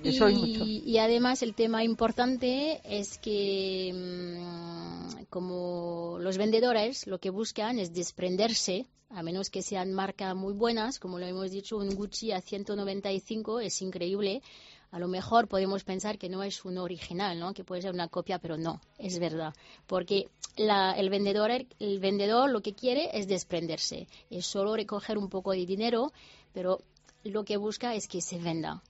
Eso 0.02 0.26
hay 0.26 0.34
mucho. 0.34 0.64
Y, 0.64 0.82
y 0.86 0.98
además 0.98 1.42
el 1.42 1.54
tema 1.54 1.84
importante 1.84 2.80
es 2.84 3.18
que 3.18 3.92
mm, 3.94 5.24
como 5.30 6.16
los 6.20 6.38
vendedores 6.38 7.06
lo 7.06 7.18
que 7.18 7.30
buscan 7.30 7.78
es 7.78 7.92
desprenderse, 7.92 8.86
a 9.10 9.22
menos 9.22 9.50
que 9.50 9.62
sean 9.62 9.92
marcas 9.92 10.34
muy 10.34 10.52
buenas, 10.54 10.98
como 10.98 11.18
lo 11.18 11.26
hemos 11.26 11.50
dicho, 11.50 11.76
un 11.76 11.94
Gucci 11.94 12.32
a 12.32 12.40
195 12.40 13.60
es 13.60 13.80
increíble. 13.82 14.42
A 14.90 14.98
lo 14.98 15.08
mejor 15.08 15.48
podemos 15.48 15.82
pensar 15.84 16.18
que 16.18 16.28
no 16.28 16.42
es 16.42 16.64
un 16.64 16.78
original, 16.78 17.38
¿no? 17.38 17.52
que 17.52 17.64
puede 17.64 17.82
ser 17.82 17.92
una 17.92 18.08
copia, 18.08 18.38
pero 18.38 18.56
no, 18.56 18.80
es 18.98 19.18
verdad. 19.18 19.52
Porque 19.86 20.28
la- 20.56 20.92
el, 20.92 21.10
vendedor, 21.10 21.50
el 21.50 21.98
vendedor 21.98 22.48
lo 22.50 22.62
que 22.62 22.74
quiere 22.74 23.10
es 23.12 23.26
desprenderse, 23.26 24.06
es 24.30 24.46
solo 24.46 24.74
recoger 24.76 25.18
un 25.18 25.28
poco 25.28 25.50
de 25.52 25.66
dinero, 25.66 26.12
pero 26.52 26.80
lo 27.24 27.44
que 27.44 27.56
busca 27.56 27.94
es 27.94 28.06
que 28.06 28.20
se 28.20 28.38
venda. 28.38 28.82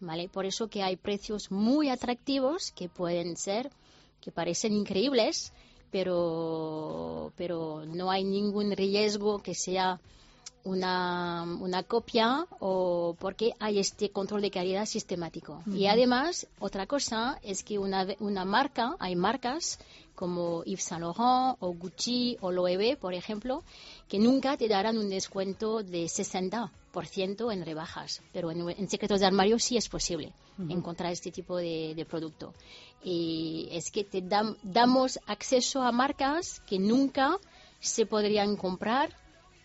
¿Vale? 0.00 0.28
Por 0.28 0.46
eso 0.46 0.68
que 0.68 0.82
hay 0.82 0.96
precios 0.96 1.50
muy 1.50 1.88
atractivos 1.88 2.72
que 2.72 2.88
pueden 2.88 3.36
ser, 3.36 3.70
que 4.20 4.30
parecen 4.30 4.72
increíbles, 4.72 5.52
pero, 5.90 7.32
pero 7.36 7.84
no 7.86 8.10
hay 8.10 8.24
ningún 8.24 8.72
riesgo 8.72 9.42
que 9.42 9.54
sea 9.54 10.00
una, 10.64 11.44
una 11.60 11.82
copia 11.82 12.46
o 12.58 13.16
porque 13.18 13.54
hay 13.58 13.78
este 13.78 14.10
control 14.10 14.42
de 14.42 14.50
calidad 14.50 14.86
sistemático. 14.86 15.62
Y 15.66 15.86
además, 15.86 16.46
otra 16.58 16.86
cosa 16.86 17.38
es 17.42 17.62
que 17.62 17.78
una, 17.78 18.06
una 18.20 18.44
marca, 18.44 18.96
hay 18.98 19.16
marcas 19.16 19.78
como 20.14 20.62
Yves 20.64 20.84
Saint 20.84 21.02
Laurent 21.02 21.56
o 21.60 21.72
Gucci 21.72 22.36
o 22.40 22.50
Loewe, 22.52 22.96
por 22.96 23.14
ejemplo, 23.14 23.64
que 24.08 24.18
nunca 24.18 24.56
te 24.56 24.68
darán 24.68 24.98
un 24.98 25.08
descuento 25.08 25.82
de 25.82 26.04
60% 26.04 26.70
en 27.50 27.64
rebajas. 27.64 28.22
Pero 28.32 28.50
en, 28.50 28.68
en 28.68 28.88
secretos 28.88 29.20
de 29.20 29.26
armario 29.26 29.58
sí 29.58 29.76
es 29.76 29.88
posible 29.88 30.32
encontrar 30.68 31.12
este 31.12 31.30
tipo 31.30 31.56
de, 31.56 31.94
de 31.94 32.04
producto. 32.04 32.52
Y 33.02 33.68
es 33.72 33.90
que 33.90 34.04
te 34.04 34.22
dam- 34.22 34.56
damos 34.62 35.18
acceso 35.26 35.82
a 35.82 35.92
marcas 35.92 36.60
que 36.68 36.78
nunca 36.78 37.36
se 37.80 38.04
podrían 38.06 38.56
comprar 38.56 39.10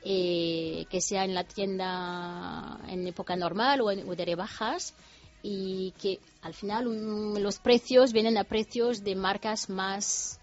eh, 0.04 0.86
que 0.90 1.02
sea 1.02 1.26
en 1.26 1.34
la 1.34 1.44
tienda 1.44 2.80
en 2.88 3.08
época 3.08 3.36
normal 3.36 3.82
o, 3.82 3.92
en- 3.92 4.08
o 4.08 4.16
de 4.16 4.24
rebajas 4.26 4.94
y 5.42 5.92
que 6.02 6.20
al 6.42 6.54
final 6.54 6.86
mm, 6.88 7.38
los 7.40 7.60
precios 7.60 8.14
vienen 8.14 8.38
a 8.38 8.44
precios 8.44 9.04
de 9.04 9.16
marcas 9.16 9.70
más 9.70 10.40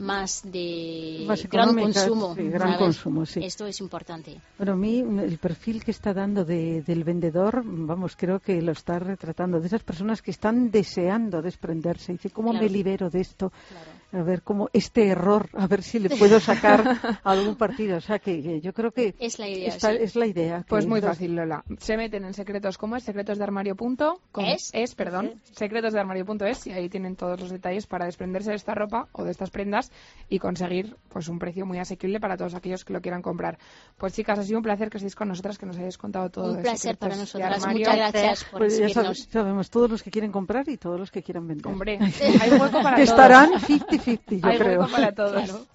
más 0.00 0.42
de 0.44 1.24
Más 1.26 1.46
gran 1.48 1.76
consumo. 1.76 2.34
sí, 2.34 2.42
gran 2.48 2.76
consumo, 2.78 3.26
sí. 3.26 3.40
Esto 3.44 3.66
es 3.66 3.80
importante. 3.80 4.40
Bueno, 4.58 4.72
a 4.72 4.76
mí 4.76 4.98
el 5.00 5.38
perfil 5.38 5.84
que 5.84 5.90
está 5.92 6.12
dando 6.12 6.44
de- 6.44 6.82
del 6.82 7.04
vendedor, 7.04 7.62
vamos, 7.64 8.16
creo 8.16 8.40
que 8.40 8.60
lo 8.62 8.72
está 8.72 8.98
retratando, 8.98 9.60
de 9.60 9.66
esas 9.66 9.82
personas 9.82 10.22
que 10.22 10.30
están 10.30 10.70
deseando 10.70 11.42
desprenderse. 11.42 12.12
Dice, 12.12 12.30
¿cómo 12.30 12.50
Claro. 12.50 12.64
me 12.66 12.70
libero 12.72 13.10
de 13.10 13.20
esto? 13.20 13.52
Claro. 13.68 14.00
A 14.12 14.24
ver, 14.24 14.42
cómo 14.42 14.68
este 14.72 15.06
error, 15.06 15.48
a 15.52 15.68
ver 15.68 15.84
si 15.84 16.00
le 16.00 16.10
puedo 16.10 16.40
sacar 16.40 16.82
algún 17.22 17.54
partido. 17.54 17.98
O 17.98 18.00
sea, 18.00 18.18
que, 18.18 18.42
que 18.42 18.60
yo 18.60 18.72
creo 18.72 18.90
que 18.90 19.14
Es 19.20 19.38
la 19.38 19.48
idea, 19.48 19.68
esta 19.68 19.90
sí. 19.92 19.98
es 20.00 20.16
la 20.16 20.26
idea. 20.26 20.64
Pues 20.68 20.84
muy 20.84 21.00
fácil, 21.00 21.36
Lola. 21.36 21.62
Se 21.78 21.96
meten 21.96 22.24
en 22.24 22.34
secretos 22.34 22.76
como 22.76 22.96
es, 22.96 23.04
secretosdearmario.com 23.04 24.44
Es. 24.44 24.70
es, 24.72 24.96
perdón, 24.96 25.40
secretosdearmario.es 25.52 26.66
y 26.66 26.72
ahí 26.72 26.88
tienen 26.88 27.14
todos 27.14 27.38
los 27.38 27.50
detalles 27.50 27.86
para 27.86 28.06
desprenderse 28.06 28.50
de 28.50 28.56
esta 28.56 28.74
ropa 28.74 29.06
o 29.12 29.22
de 29.22 29.30
estas 29.30 29.50
prendas 29.50 29.89
y 30.28 30.38
conseguir 30.38 30.96
pues 31.08 31.28
un 31.28 31.38
precio 31.38 31.66
muy 31.66 31.78
asequible 31.78 32.20
para 32.20 32.36
todos 32.36 32.54
aquellos 32.54 32.84
que 32.84 32.92
lo 32.92 33.00
quieran 33.00 33.20
comprar. 33.22 33.58
Pues 33.98 34.14
chicas, 34.14 34.38
ha 34.38 34.44
sido 34.44 34.58
un 34.58 34.62
placer 34.62 34.88
que 34.90 34.98
estéis 34.98 35.16
con 35.16 35.28
nosotras, 35.28 35.58
que 35.58 35.66
nos 35.66 35.76
hayáis 35.76 35.98
contado 35.98 36.30
todo. 36.30 36.50
Un 36.50 36.56
de 36.58 36.62
placer 36.62 36.96
para 36.96 37.16
nosotras. 37.16 37.66
Muchas 37.66 37.96
gracias 37.96 38.44
por 38.44 38.60
Pues 38.60 38.78
ya 38.78 39.14
sabemos 39.14 39.70
todos 39.70 39.90
los 39.90 40.02
que 40.02 40.10
quieren 40.10 40.30
comprar 40.32 40.68
y 40.68 40.76
todos 40.76 40.98
los 40.98 41.10
que 41.10 41.22
quieran 41.22 41.46
vender. 41.48 41.66
Hombre, 41.66 41.98
hay 42.40 42.50
hueco 42.50 42.82
para 42.82 42.96
todos. 42.96 43.08
estarán 43.08 43.50
50-50, 43.52 44.40
yo 44.40 44.48
Hay 44.48 44.58
creo. 44.58 44.80
hueco 44.80 44.92
para 44.92 45.12
todos. 45.12 45.44
Claro. 45.44 45.66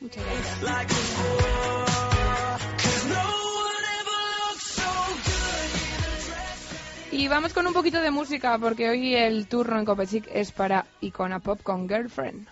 Muchas 0.00 0.24
gracias. 0.60 1.64
Y 7.10 7.28
vamos 7.28 7.52
con 7.52 7.64
un 7.66 7.72
poquito 7.72 8.00
de 8.00 8.10
música, 8.10 8.58
porque 8.58 8.90
hoy 8.90 9.14
el 9.14 9.46
turno 9.46 9.78
en 9.78 9.84
Copechic 9.84 10.28
es 10.32 10.50
para 10.50 10.84
Icona 11.00 11.38
Pop 11.38 11.62
con 11.62 11.88
Girlfriend. 11.88 12.48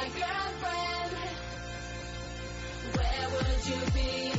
my 0.00 0.08
girlfriend, 0.08 1.16
where 2.96 3.28
would 3.32 3.66
you 3.68 3.92
be? 3.92 4.29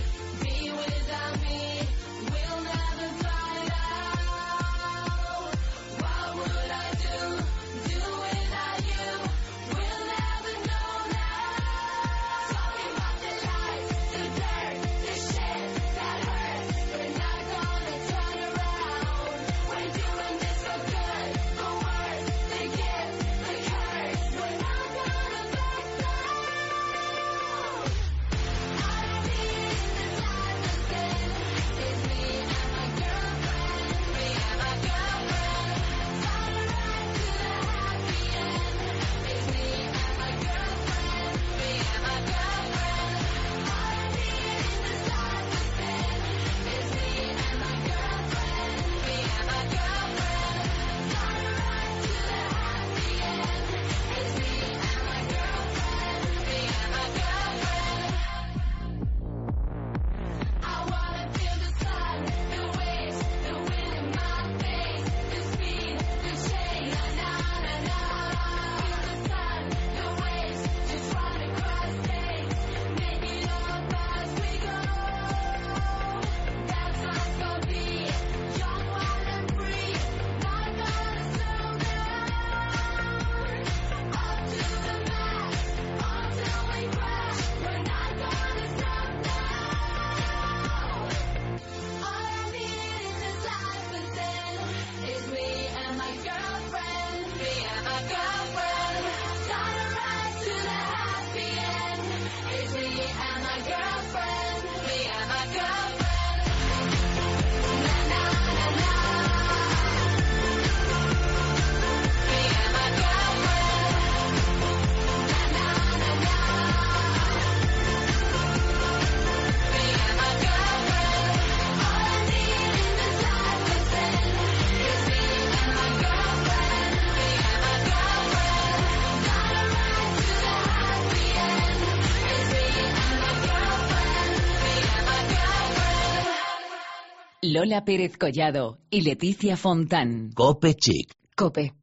Lola 137.43 137.83
Pérez 137.83 138.19
Collado 138.19 138.77
y 138.91 139.01
Leticia 139.01 139.57
Fontán. 139.57 140.29
Cope 140.35 140.75
Chic. 140.75 141.11
Cope. 141.35 141.73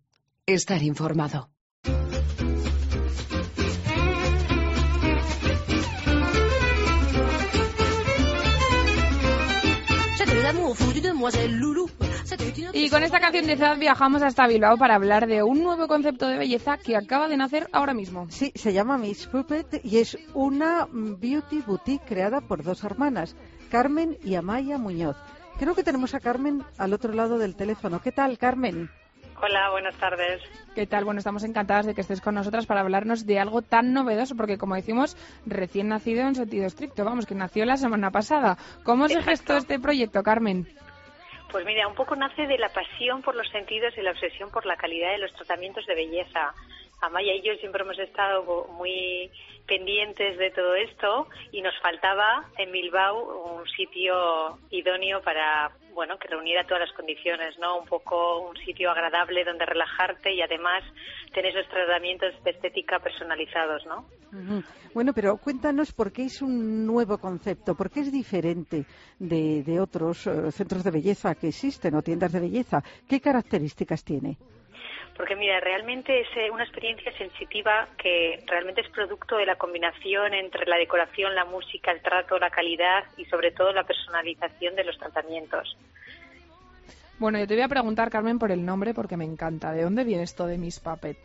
Estar 0.47 0.81
informado. 0.85 1.51
Y 12.73 12.88
con 12.88 13.03
esta 13.03 13.18
canción 13.18 13.47
de 13.47 13.57
Zaz 13.57 13.81
viajamos 13.81 14.23
hasta 14.23 14.47
Bilbao 14.47 14.77
para 14.77 14.94
hablar 14.94 15.27
de 15.27 15.42
un 15.42 15.64
nuevo 15.64 15.88
concepto 15.88 16.29
de 16.29 16.38
belleza 16.38 16.79
que 16.79 16.94
acaba 16.94 17.27
de 17.27 17.37
nacer 17.37 17.68
ahora 17.73 17.94
mismo. 17.94 18.29
Sí, 18.31 18.53
se 18.55 18.73
llama 18.73 18.97
Miss 18.97 19.27
Puppet 19.27 19.81
y 19.83 19.99
es 19.99 20.16
una 20.35 20.87
beauty 20.92 21.62
boutique 21.66 22.07
creada 22.07 22.40
por 22.42 22.62
dos 22.62 22.85
hermanas, 22.85 23.35
Carmen 23.71 24.16
y 24.23 24.37
Amaya 24.37 24.79
Muñoz. 24.79 25.16
Creo 25.59 25.75
que 25.75 25.83
tenemos 25.83 26.14
a 26.14 26.21
Carmen 26.21 26.62
al 26.79 26.92
otro 26.92 27.12
lado 27.12 27.37
del 27.37 27.57
teléfono. 27.57 28.01
¿Qué 28.01 28.12
tal, 28.12 28.38
Carmen? 28.38 28.90
Hola, 29.42 29.71
buenas 29.71 29.97
tardes. 29.97 30.40
¿Qué 30.75 30.87
tal? 30.87 31.05
Bueno, 31.05 31.18
estamos 31.18 31.42
encantadas 31.42 31.87
de 31.87 31.94
que 31.94 32.01
estés 32.01 32.21
con 32.21 32.35
nosotras 32.37 32.66
para 32.66 32.81
hablarnos 32.81 33.27
de 33.27 33.40
algo 33.40 33.62
tan 33.62 33.92
novedoso, 33.92 34.37
porque 34.37 34.57
como 34.57 34.77
decimos, 34.77 35.16
recién 35.47 35.88
nacido 35.88 36.23
en 36.23 36.37
sentido 36.37 36.66
estricto, 36.66 37.05
vamos, 37.05 37.27
que 37.27 37.35
nació 37.35 37.64
la 37.64 37.77
semana 37.77 38.11
pasada. 38.11 38.57
¿Cómo 38.85 39.09
se 39.09 39.23
gestó 39.23 39.57
este 39.57 39.81
proyecto, 39.81 40.23
Carmen? 40.23 40.68
Pues 41.51 41.64
mira, 41.64 41.88
un 41.88 41.94
poco 41.94 42.14
nace 42.14 42.47
de 42.47 42.59
la 42.59 42.68
pasión 42.68 43.23
por 43.23 43.35
los 43.35 43.49
sentidos 43.49 43.94
y 43.97 44.03
la 44.03 44.11
obsesión 44.11 44.51
por 44.51 44.66
la 44.66 44.77
calidad 44.77 45.12
de 45.12 45.18
los 45.18 45.33
tratamientos 45.35 45.87
de 45.87 45.94
belleza. 45.94 46.53
Amaya 47.00 47.34
y 47.34 47.42
yo 47.42 47.54
siempre 47.61 47.82
hemos 47.82 47.98
estado 47.98 48.66
muy 48.72 49.30
pendientes 49.68 50.38
de 50.38 50.50
todo 50.50 50.74
esto 50.74 51.28
y 51.52 51.62
nos 51.62 51.78
faltaba 51.80 52.44
en 52.56 52.72
Bilbao 52.72 53.58
un 53.58 53.66
sitio 53.68 54.58
idóneo 54.70 55.20
para, 55.22 55.70
bueno, 55.92 56.18
que 56.18 56.26
reuniera 56.26 56.64
todas 56.64 56.88
las 56.88 56.96
condiciones, 56.96 57.56
¿no? 57.58 57.78
Un 57.78 57.87
poco 57.87 58.48
un 58.48 58.56
sitio 58.56 58.90
agradable 58.90 59.44
donde 59.44 59.66
relajarte 59.66 60.34
y 60.34 60.40
además 60.40 60.82
tener 61.32 61.54
esos 61.54 61.70
tratamientos 61.70 62.32
de 62.42 62.50
estética 62.50 62.98
personalizados, 62.98 63.84
¿no? 63.87 64.06
Bueno, 64.94 65.12
pero 65.14 65.37
cuéntanos 65.37 65.92
por 65.92 66.12
qué 66.12 66.24
es 66.24 66.42
un 66.42 66.87
nuevo 66.87 67.18
concepto, 67.18 67.76
por 67.76 67.90
qué 67.90 68.00
es 68.00 68.11
diferente 68.11 68.87
de, 69.18 69.62
de 69.62 69.80
otros 69.80 70.26
eh, 70.26 70.50
centros 70.50 70.82
de 70.82 70.90
belleza 70.90 71.34
que 71.34 71.48
existen 71.48 71.94
o 71.94 72.02
tiendas 72.02 72.32
de 72.32 72.40
belleza. 72.40 72.82
¿Qué 73.06 73.20
características 73.20 74.02
tiene? 74.02 74.38
Porque 75.18 75.35
mira, 75.37 75.59
realmente 75.61 76.20
es 76.20 76.28
eh, 76.37 76.48
una 76.50 76.62
experiencia 76.64 77.12
sensitiva 77.18 77.88
que 77.98 78.42
realmente 78.46 78.81
es 78.83 78.88
producto 78.88 79.37
de 79.37 79.44
la 79.46 79.57
combinación 79.57 80.33
entre 80.33 80.64
la 80.64 80.76
decoración, 80.76 81.35
la 81.35 81.44
música, 81.44 81.90
el 81.90 82.00
trato, 82.00 82.38
la 82.38 82.48
calidad 82.50 83.04
y 83.18 83.24
sobre 83.26 83.50
todo 83.50 83.72
la 83.72 83.83
personalización 83.85 84.74
de 84.76 84.85
los 84.85 84.96
tratamientos. 84.96 85.76
Bueno, 87.18 87.38
yo 87.40 87.48
te 87.48 87.54
voy 87.54 87.64
a 87.64 87.68
preguntar, 87.68 88.11
Carmen, 88.11 88.38
por 88.38 88.52
el 88.52 88.64
nombre, 88.64 88.94
porque 88.94 89.16
me 89.16 89.24
encanta. 89.24 89.72
¿De 89.72 89.83
dónde 89.83 90.04
viene 90.04 90.22
esto 90.22 90.46
de 90.46 90.57
Miss 90.57 90.78
Puppet? 90.78 91.18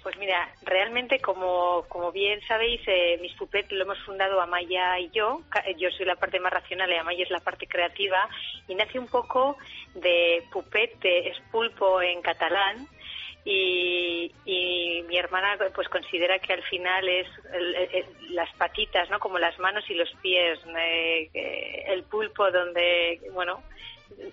Pues 0.00 0.16
mira, 0.16 0.48
realmente 0.62 1.18
como, 1.18 1.84
como 1.88 2.12
bien 2.12 2.40
sabéis, 2.46 2.80
eh, 2.86 3.18
Miss 3.20 3.34
Pupet 3.34 3.70
lo 3.72 3.82
hemos 3.82 3.98
fundado 4.04 4.40
Amaya 4.40 4.96
y 5.00 5.10
yo. 5.10 5.42
Eh, 5.66 5.74
Yo 5.76 5.90
soy 5.90 6.06
la 6.06 6.14
parte 6.14 6.38
más 6.38 6.52
racional 6.52 6.88
y 6.92 6.94
Amaya 6.94 7.24
es 7.24 7.30
la 7.30 7.40
parte 7.40 7.66
creativa. 7.66 8.28
Y 8.68 8.76
nace 8.76 8.96
un 8.98 9.08
poco 9.08 9.58
de 9.94 10.44
Pupet, 10.52 11.00
de- 11.00 11.28
es 11.30 11.36
pulpo 11.50 12.00
en 12.00 12.22
catalán. 12.22 12.86
Y, 13.50 14.30
y 14.44 15.02
mi 15.08 15.16
hermana 15.16 15.56
pues 15.74 15.88
considera 15.88 16.38
que 16.38 16.52
al 16.52 16.62
final 16.64 17.08
es 17.08 17.26
el- 17.54 17.74
el- 17.76 18.34
las 18.34 18.52
patitas, 18.56 19.08
¿no? 19.08 19.18
Como 19.18 19.38
las 19.38 19.58
manos 19.58 19.88
y 19.88 19.94
los 19.94 20.10
pies, 20.20 20.58
eh, 20.78 21.30
eh, 21.32 21.84
el 21.88 22.02
pulpo 22.02 22.50
donde, 22.50 23.20
bueno, 23.32 23.62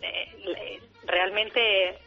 eh, 0.02 0.82
realmente 1.06 1.98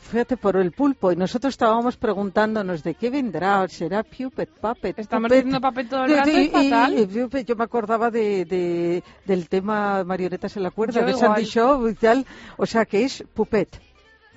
Fíjate 0.00 0.38
por 0.38 0.56
el 0.56 0.72
pulpo 0.72 1.12
y 1.12 1.16
nosotros 1.16 1.52
estábamos 1.52 1.98
preguntándonos 1.98 2.82
de 2.82 2.94
qué 2.94 3.10
vendrá, 3.10 3.68
será 3.68 4.02
Puppet, 4.02 4.48
Puppet. 4.48 4.98
Estamos 4.98 5.28
Puppet? 5.28 5.44
diciendo 5.44 5.68
Puppet 5.68 5.88
todo 5.90 6.04
el 6.06 6.10
Y- 6.12 6.14
rato, 6.14 6.30
y- 6.30 6.36
es 6.46 6.50
fatal. 6.52 6.94
y- 6.94 7.02
y 7.02 7.44
yo, 7.44 7.56
me 7.56 7.64
acordaba 7.64 8.10
de, 8.10 8.44
de- 8.46 9.02
del 9.26 9.48
tema 9.50 10.02
marionetas 10.04 10.56
en 10.56 10.62
la 10.62 10.70
cuerda, 10.70 11.00
Yo 11.00 11.04
de 11.06 11.10
igual. 11.12 11.26
Sandy 11.26 11.44
Shaw 11.44 11.88
y 11.88 11.94
tal, 11.94 12.24
o 12.56 12.64
sea 12.64 12.86
que 12.86 13.04
es 13.04 13.22
Puppet. 13.34 13.68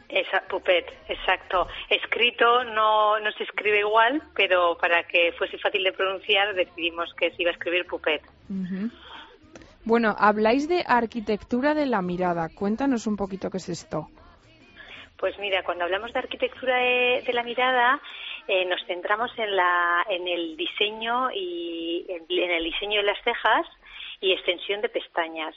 Esa, 0.10 0.42
Pupet, 0.48 0.86
exacto. 1.10 1.68
Escrito 1.90 2.64
no, 2.64 3.20
no 3.20 3.32
se 3.34 3.44
escribe 3.44 3.80
igual, 3.80 4.22
pero 4.36 4.78
para 4.78 5.04
que 5.04 5.34
fuese 5.34 5.58
fácil 5.58 5.84
de 5.84 5.92
pronunciar 5.92 6.56
decidimos 6.56 7.14
que 7.16 7.32
se 7.32 7.42
iba 7.42 7.52
a 7.52 7.54
escribir 7.54 7.86
Pupet. 7.86 8.22
Ujú. 8.50 8.90
Bueno, 9.84 10.16
habláis 10.18 10.68
de 10.70 10.84
arquitectura 10.88 11.74
de 11.74 11.86
la 11.86 12.02
mirada. 12.02 12.50
Cuéntanos 12.54 13.08
un 13.08 13.18
poquito 13.18 13.50
qué 13.50 13.58
es 13.58 13.70
esto. 13.70 14.08
Pues 15.18 15.38
mira, 15.40 15.64
cuando 15.64 15.84
hablamos 15.84 16.14
de 16.14 16.20
arquitectura 16.20 16.78
de, 16.78 17.24
de 17.26 17.34
la 17.34 17.44
mirada, 17.44 18.00
eh, 18.48 18.66
nos 18.66 18.84
centramos 18.86 19.32
en, 19.38 19.56
la, 19.56 20.06
en 20.10 20.28
el 20.28 20.56
diseño 20.56 21.32
y 21.34 22.06
en, 22.08 22.26
en 22.30 22.52
el 22.52 22.64
diseño 22.64 23.02
de 23.02 23.08
las 23.08 23.22
cejas 23.24 23.66
y 24.22 24.32
extensión 24.32 24.82
de 24.82 24.90
pestañas. 24.90 25.56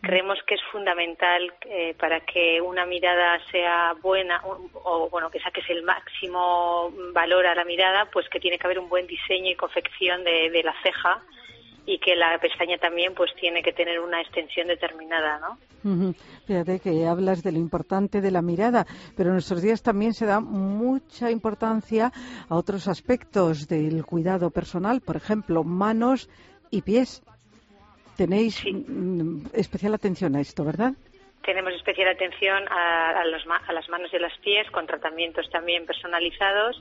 Creemos 0.00 0.38
que 0.46 0.54
es 0.54 0.60
fundamental 0.70 1.52
eh, 1.62 1.94
para 1.98 2.20
que 2.20 2.60
una 2.60 2.86
mirada 2.86 3.38
sea 3.50 3.94
buena 4.00 4.40
o, 4.44 4.60
o, 4.84 5.08
bueno 5.10 5.30
que 5.30 5.40
saques 5.40 5.68
el 5.70 5.82
máximo 5.82 6.92
valor 7.12 7.46
a 7.46 7.54
la 7.54 7.64
mirada, 7.64 8.08
pues 8.12 8.28
que 8.28 8.40
tiene 8.40 8.58
que 8.58 8.66
haber 8.66 8.78
un 8.78 8.88
buen 8.88 9.06
diseño 9.06 9.50
y 9.50 9.56
confección 9.56 10.24
de, 10.24 10.50
de 10.50 10.62
la 10.62 10.74
ceja 10.82 11.22
y 11.84 11.98
que 11.98 12.14
la 12.14 12.38
pestaña 12.38 12.78
también 12.78 13.12
pues 13.14 13.30
tiene 13.40 13.62
que 13.62 13.72
tener 13.72 13.98
una 14.00 14.20
extensión 14.20 14.68
determinada, 14.68 15.40
¿no? 15.40 15.58
Fíjate 16.46 16.78
que 16.78 17.06
hablas 17.06 17.42
de 17.42 17.50
lo 17.50 17.58
importante 17.58 18.20
de 18.20 18.30
la 18.30 18.40
mirada, 18.40 18.86
pero 19.16 19.30
en 19.30 19.34
nuestros 19.34 19.62
días 19.62 19.82
también 19.82 20.14
se 20.14 20.26
da 20.26 20.38
mucha 20.40 21.30
importancia 21.30 22.12
a 22.48 22.54
otros 22.54 22.86
aspectos 22.86 23.66
del 23.66 24.04
cuidado 24.04 24.50
personal, 24.50 25.00
por 25.00 25.16
ejemplo, 25.16 25.64
manos 25.64 26.30
y 26.70 26.82
pies. 26.82 27.22
Tenéis 28.16 28.62
mm, 28.64 29.46
especial 29.54 29.94
atención 29.94 30.36
a 30.36 30.40
esto, 30.40 30.64
¿verdad? 30.64 30.92
Tenemos 31.44 31.72
especial 31.74 32.08
atención 32.08 32.68
a, 32.68 33.20
a 33.20 33.24
los 33.26 33.44
ma- 33.46 33.62
a 33.66 33.72
las 33.72 33.88
manos 33.88 34.12
y 34.12 34.16
a 34.16 34.20
los 34.20 34.36
pies 34.38 34.70
con 34.70 34.86
tratamientos 34.86 35.48
también 35.50 35.86
personalizados 35.86 36.80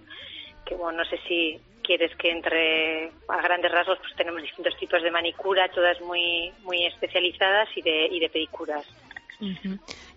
que 0.66 0.76
bueno, 0.76 1.00
no 1.00 1.06
sé 1.06 1.18
si 1.28 1.60
quieres 1.84 2.16
que 2.18 2.32
entre 2.32 3.12
a 3.28 3.42
grandes 3.42 3.72
rasgos, 3.72 3.98
pues 4.00 4.16
tenemos 4.16 4.42
distintos 4.42 4.78
tipos 4.78 5.02
de 5.02 5.12
manicura, 5.12 5.70
todas 5.70 6.00
muy 6.02 6.52
muy 6.64 6.86
especializadas 6.86 7.70
y 7.76 7.82
de, 7.82 8.06
y 8.08 8.20
de 8.20 8.30
pedicuras. 8.30 8.86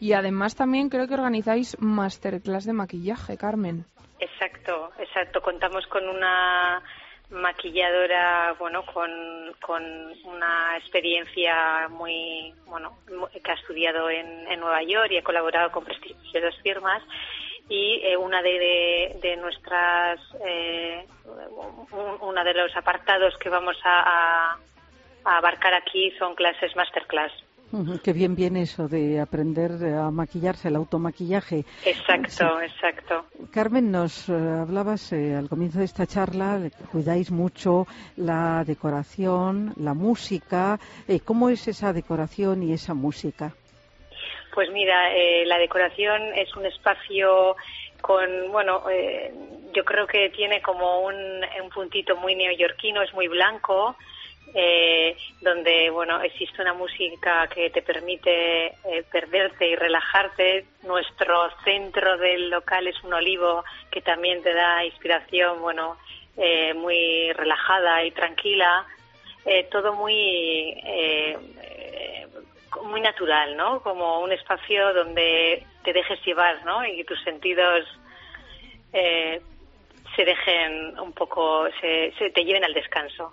Y 0.00 0.12
además 0.12 0.54
también 0.54 0.90
creo 0.90 1.08
que 1.08 1.14
organizáis 1.14 1.80
masterclass 1.80 2.66
de 2.66 2.74
maquillaje, 2.74 3.38
Carmen. 3.38 3.86
Exacto, 4.20 4.92
exacto. 4.98 5.40
Contamos 5.40 5.86
con 5.86 6.06
una 6.08 6.82
maquilladora, 7.30 8.54
bueno, 8.58 8.84
con, 8.86 9.10
con 9.60 9.82
una 10.24 10.76
experiencia 10.78 11.88
muy, 11.88 12.52
bueno, 12.66 12.98
que 13.42 13.50
ha 13.50 13.54
estudiado 13.54 14.10
en, 14.10 14.46
en 14.48 14.60
Nueva 14.60 14.82
York 14.82 15.10
y 15.10 15.18
ha 15.18 15.22
colaborado 15.24 15.70
con 15.72 15.84
prestigiosas 15.84 16.54
firmas. 16.62 17.02
Y 17.68 18.00
eh, 18.04 18.16
una 18.16 18.42
de, 18.42 19.16
de, 19.22 19.36
nuestras, 19.36 20.20
eh, 20.44 21.06
un- 21.92 22.18
uno 22.20 22.44
de 22.44 22.52
los 22.54 22.76
apartados 22.76 23.36
que 23.38 23.48
vamos 23.48 23.76
a, 23.84 24.00
a- 24.52 24.58
a 25.24 25.36
abarcar 25.38 25.72
aquí 25.74 26.10
son 26.18 26.34
clases 26.34 26.76
masterclass. 26.76 27.32
Qué 28.02 28.12
bien 28.12 28.34
viene 28.34 28.62
eso 28.62 28.88
de 28.88 29.20
aprender 29.20 29.72
a 29.94 30.10
maquillarse, 30.10 30.68
el 30.68 30.76
automaquillaje. 30.76 31.64
Exacto, 31.84 32.60
exacto. 32.60 33.26
Carmen, 33.52 33.90
nos 33.90 34.28
eh, 34.28 34.32
hablabas 34.32 35.12
eh, 35.12 35.34
al 35.34 35.48
comienzo 35.48 35.80
de 35.80 35.86
esta 35.86 36.06
charla, 36.06 36.60
cuidáis 36.92 37.30
mucho 37.30 37.86
la 38.16 38.62
decoración, 38.64 39.72
la 39.76 39.94
música. 39.94 40.78
Eh, 41.08 41.20
¿Cómo 41.20 41.48
es 41.48 41.66
esa 41.66 41.92
decoración 41.92 42.62
y 42.62 42.72
esa 42.72 42.94
música? 42.94 43.52
Pues 44.54 44.70
mira, 44.70 45.12
eh, 45.12 45.44
la 45.46 45.58
decoración 45.58 46.22
es 46.36 46.54
un 46.54 46.66
espacio 46.66 47.56
con, 48.00 48.52
bueno, 48.52 48.88
eh, 48.88 49.34
yo 49.74 49.84
creo 49.84 50.06
que 50.06 50.30
tiene 50.30 50.62
como 50.62 51.00
un, 51.00 51.14
un 51.14 51.70
puntito 51.74 52.16
muy 52.16 52.36
neoyorquino, 52.36 53.02
es 53.02 53.12
muy 53.14 53.26
blanco, 53.26 53.96
eh, 54.52 55.16
donde, 55.40 55.90
bueno, 55.90 56.20
existe 56.20 56.60
una 56.60 56.74
música 56.74 57.46
que 57.48 57.70
te 57.70 57.82
permite 57.82 58.66
eh, 58.66 59.04
perderte 59.10 59.68
y 59.68 59.76
relajarte. 59.76 60.66
Nuestro 60.82 61.50
centro 61.64 62.18
del 62.18 62.50
local 62.50 62.86
es 62.86 63.02
un 63.02 63.14
olivo 63.14 63.64
que 63.90 64.00
también 64.00 64.42
te 64.42 64.52
da 64.52 64.84
inspiración, 64.84 65.60
bueno, 65.60 65.96
eh, 66.36 66.74
muy 66.74 67.32
relajada 67.32 68.04
y 68.04 68.10
tranquila. 68.10 68.86
Eh, 69.46 69.68
todo 69.70 69.92
muy 69.94 70.74
muy 72.82 73.00
natural, 73.00 73.56
¿no? 73.56 73.80
Como 73.80 74.20
un 74.20 74.32
espacio 74.32 74.92
donde 74.92 75.64
te 75.84 75.92
dejes 75.92 76.20
llevar, 76.24 76.64
¿no? 76.64 76.84
Y 76.84 77.04
tus 77.04 77.22
sentidos 77.22 77.86
eh, 78.92 79.40
se 80.16 80.24
dejen 80.24 80.98
un 80.98 81.12
poco, 81.12 81.66
se, 81.80 82.12
se 82.18 82.30
te 82.30 82.44
lleven 82.44 82.64
al 82.64 82.74
descanso. 82.74 83.32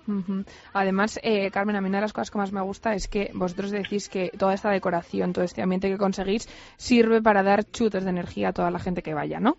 Además, 0.74 1.20
eh, 1.24 1.52
Carmen, 1.52 1.76
a 1.76 1.82
mí 1.82 1.89
una 1.89 2.00
de 2.00 2.04
las 2.04 2.13
cosas 2.13 2.32
que 2.32 2.38
más 2.38 2.52
me 2.52 2.62
gusta 2.62 2.94
es 2.94 3.08
que 3.08 3.32
vosotros 3.34 3.72
decís 3.72 4.10
que 4.10 4.30
toda 4.38 4.54
esta 4.54 4.70
decoración, 4.70 5.34
todo 5.34 5.44
este 5.44 5.62
ambiente 5.62 5.89
que 5.89 5.98
conseguís, 5.98 6.48
sirve 6.78 7.22
para 7.22 7.44
dar 7.44 7.63
chutes 7.63 8.04
de 8.04 8.10
energía 8.10 8.50
a 8.50 8.54
toda 8.54 8.72
la 8.72 8.80
gente 8.80 9.02
que 9.02 9.13
vaya, 9.13 9.39
¿no? 9.39 9.56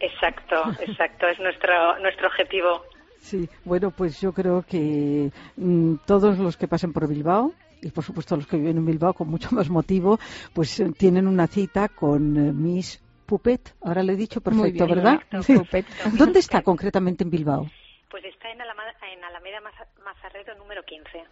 Exacto, 0.00 0.56
exacto, 0.80 1.26
es 1.28 1.38
nuestro, 1.38 1.98
nuestro 2.00 2.28
objetivo. 2.28 2.82
Sí, 3.18 3.48
bueno, 3.64 3.90
pues 3.90 4.20
yo 4.20 4.32
creo 4.32 4.62
que 4.62 5.30
mm, 5.56 5.94
todos 6.06 6.38
los 6.38 6.56
que 6.56 6.68
pasen 6.68 6.92
por 6.92 7.08
Bilbao 7.08 7.52
y 7.82 7.90
por 7.90 8.04
supuesto 8.04 8.36
los 8.36 8.46
que 8.46 8.56
viven 8.56 8.78
en 8.78 8.86
Bilbao 8.86 9.14
con 9.14 9.28
mucho 9.28 9.50
más 9.52 9.68
motivo, 9.68 10.18
pues 10.54 10.78
eh, 10.80 10.92
tienen 10.96 11.26
una 11.26 11.46
cita 11.46 11.88
con 11.88 12.36
eh, 12.36 12.52
Miss 12.52 13.02
Puppet. 13.26 13.74
Ahora 13.82 14.02
lo 14.02 14.12
he 14.12 14.16
dicho 14.16 14.40
perfecto, 14.40 14.86
bien, 14.86 14.96
¿verdad? 14.96 15.20
Sí. 15.42 15.54
Puppet. 15.54 15.86
¿Dónde 16.18 16.38
está 16.38 16.62
concretamente 16.62 17.24
en 17.24 17.30
Bilbao? 17.30 17.66
Pues 18.10 18.24
está 18.24 18.50
en 18.50 18.60
Alameda, 18.62 18.94
en 19.12 19.22
Alameda 19.24 19.60
Maza- 19.60 19.88
Mazarredo 20.04 20.54
número 20.54 20.82
15. 20.84 21.24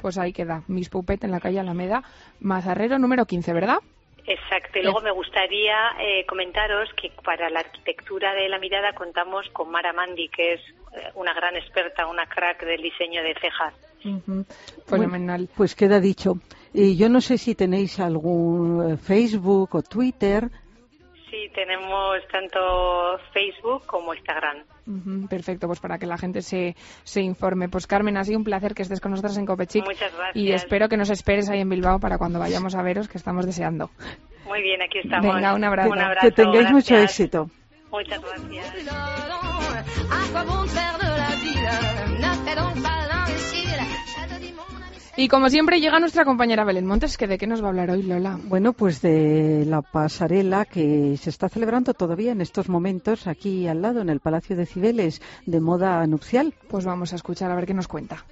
Pues 0.00 0.18
ahí 0.18 0.32
queda, 0.32 0.62
Miss 0.68 0.88
Pupet 0.90 1.24
en 1.24 1.30
la 1.30 1.40
calle 1.40 1.58
Alameda, 1.58 2.02
Mazarrero 2.40 2.98
número 2.98 3.24
15, 3.24 3.52
¿verdad? 3.54 3.78
Exacto, 4.28 4.78
y 4.78 4.82
luego 4.82 5.00
me 5.00 5.12
gustaría 5.12 5.76
eh, 6.00 6.26
comentaros 6.26 6.88
que 7.00 7.12
para 7.24 7.48
la 7.48 7.60
arquitectura 7.60 8.34
de 8.34 8.48
la 8.48 8.58
mirada 8.58 8.92
contamos 8.92 9.48
con 9.52 9.70
Mara 9.70 9.92
Mandi, 9.92 10.28
que 10.28 10.54
es 10.54 10.60
eh, 10.96 11.12
una 11.14 11.32
gran 11.32 11.54
experta, 11.56 12.06
una 12.08 12.26
crack 12.26 12.64
del 12.64 12.82
diseño 12.82 13.22
de 13.22 13.34
cejas. 13.40 13.72
Ujú. 14.04 14.44
Fenomenal. 14.86 15.48
Pues 15.56 15.74
queda 15.76 16.00
dicho. 16.00 16.34
Y 16.74 16.96
yo 16.96 17.08
no 17.08 17.20
sé 17.20 17.38
si 17.38 17.54
tenéis 17.54 18.00
algún 18.00 18.92
eh, 18.92 18.96
Facebook 18.96 19.74
o 19.76 19.82
Twitter. 19.82 20.50
Sí, 21.36 21.50
tenemos 21.54 22.16
tanto 22.32 23.18
Facebook 23.32 23.84
como 23.86 24.14
Instagram. 24.14 24.64
Perfecto, 25.28 25.66
pues 25.66 25.80
para 25.80 25.98
que 25.98 26.06
la 26.06 26.16
gente 26.16 26.40
se, 26.40 26.74
se 27.02 27.20
informe. 27.20 27.68
Pues 27.68 27.86
Carmen, 27.86 28.16
ha 28.16 28.24
sido 28.24 28.38
un 28.38 28.44
placer 28.44 28.74
que 28.74 28.82
estés 28.82 29.00
con 29.00 29.10
nosotros 29.10 29.36
en 29.36 29.44
Copechic. 29.44 29.84
Muchas 29.84 30.16
gracias. 30.16 30.36
Y 30.36 30.52
espero 30.52 30.88
que 30.88 30.96
nos 30.96 31.10
esperes 31.10 31.50
ahí 31.50 31.60
en 31.60 31.68
Bilbao 31.68 31.98
para 31.98 32.16
cuando 32.16 32.38
vayamos 32.38 32.74
a 32.74 32.82
veros, 32.82 33.08
que 33.08 33.18
estamos 33.18 33.44
deseando. 33.44 33.90
Muy 34.46 34.62
bien, 34.62 34.80
aquí 34.80 35.00
estamos. 35.00 35.34
Venga, 35.34 35.54
un 35.54 35.64
abrazo. 35.64 35.90
Un 35.90 35.98
abrazo, 35.98 36.26
que 36.26 36.32
tengáis 36.32 36.70
mucho 36.70 36.96
éxito. 36.96 37.50
Muchas 37.90 38.20
gracias. 38.22 38.86
Y 45.18 45.28
como 45.28 45.48
siempre 45.48 45.80
llega 45.80 45.98
nuestra 45.98 46.26
compañera 46.26 46.64
Belén 46.64 46.84
Montes, 46.84 47.16
que 47.16 47.26
de 47.26 47.38
qué 47.38 47.46
nos 47.46 47.62
va 47.62 47.66
a 47.66 47.70
hablar 47.70 47.90
hoy, 47.90 48.02
Lola. 48.02 48.38
Bueno, 48.44 48.74
pues 48.74 49.00
de 49.00 49.64
la 49.66 49.80
pasarela 49.80 50.66
que 50.66 51.16
se 51.16 51.30
está 51.30 51.48
celebrando 51.48 51.94
todavía 51.94 52.32
en 52.32 52.42
estos 52.42 52.68
momentos 52.68 53.26
aquí 53.26 53.66
al 53.66 53.80
lado, 53.80 54.02
en 54.02 54.10
el 54.10 54.20
Palacio 54.20 54.56
de 54.56 54.66
Cibeles, 54.66 55.22
de 55.46 55.60
moda 55.60 56.06
nupcial. 56.06 56.52
Pues 56.68 56.84
vamos 56.84 57.14
a 57.14 57.16
escuchar 57.16 57.50
a 57.50 57.54
ver 57.54 57.64
qué 57.64 57.72
nos 57.72 57.88
cuenta. 57.88 58.26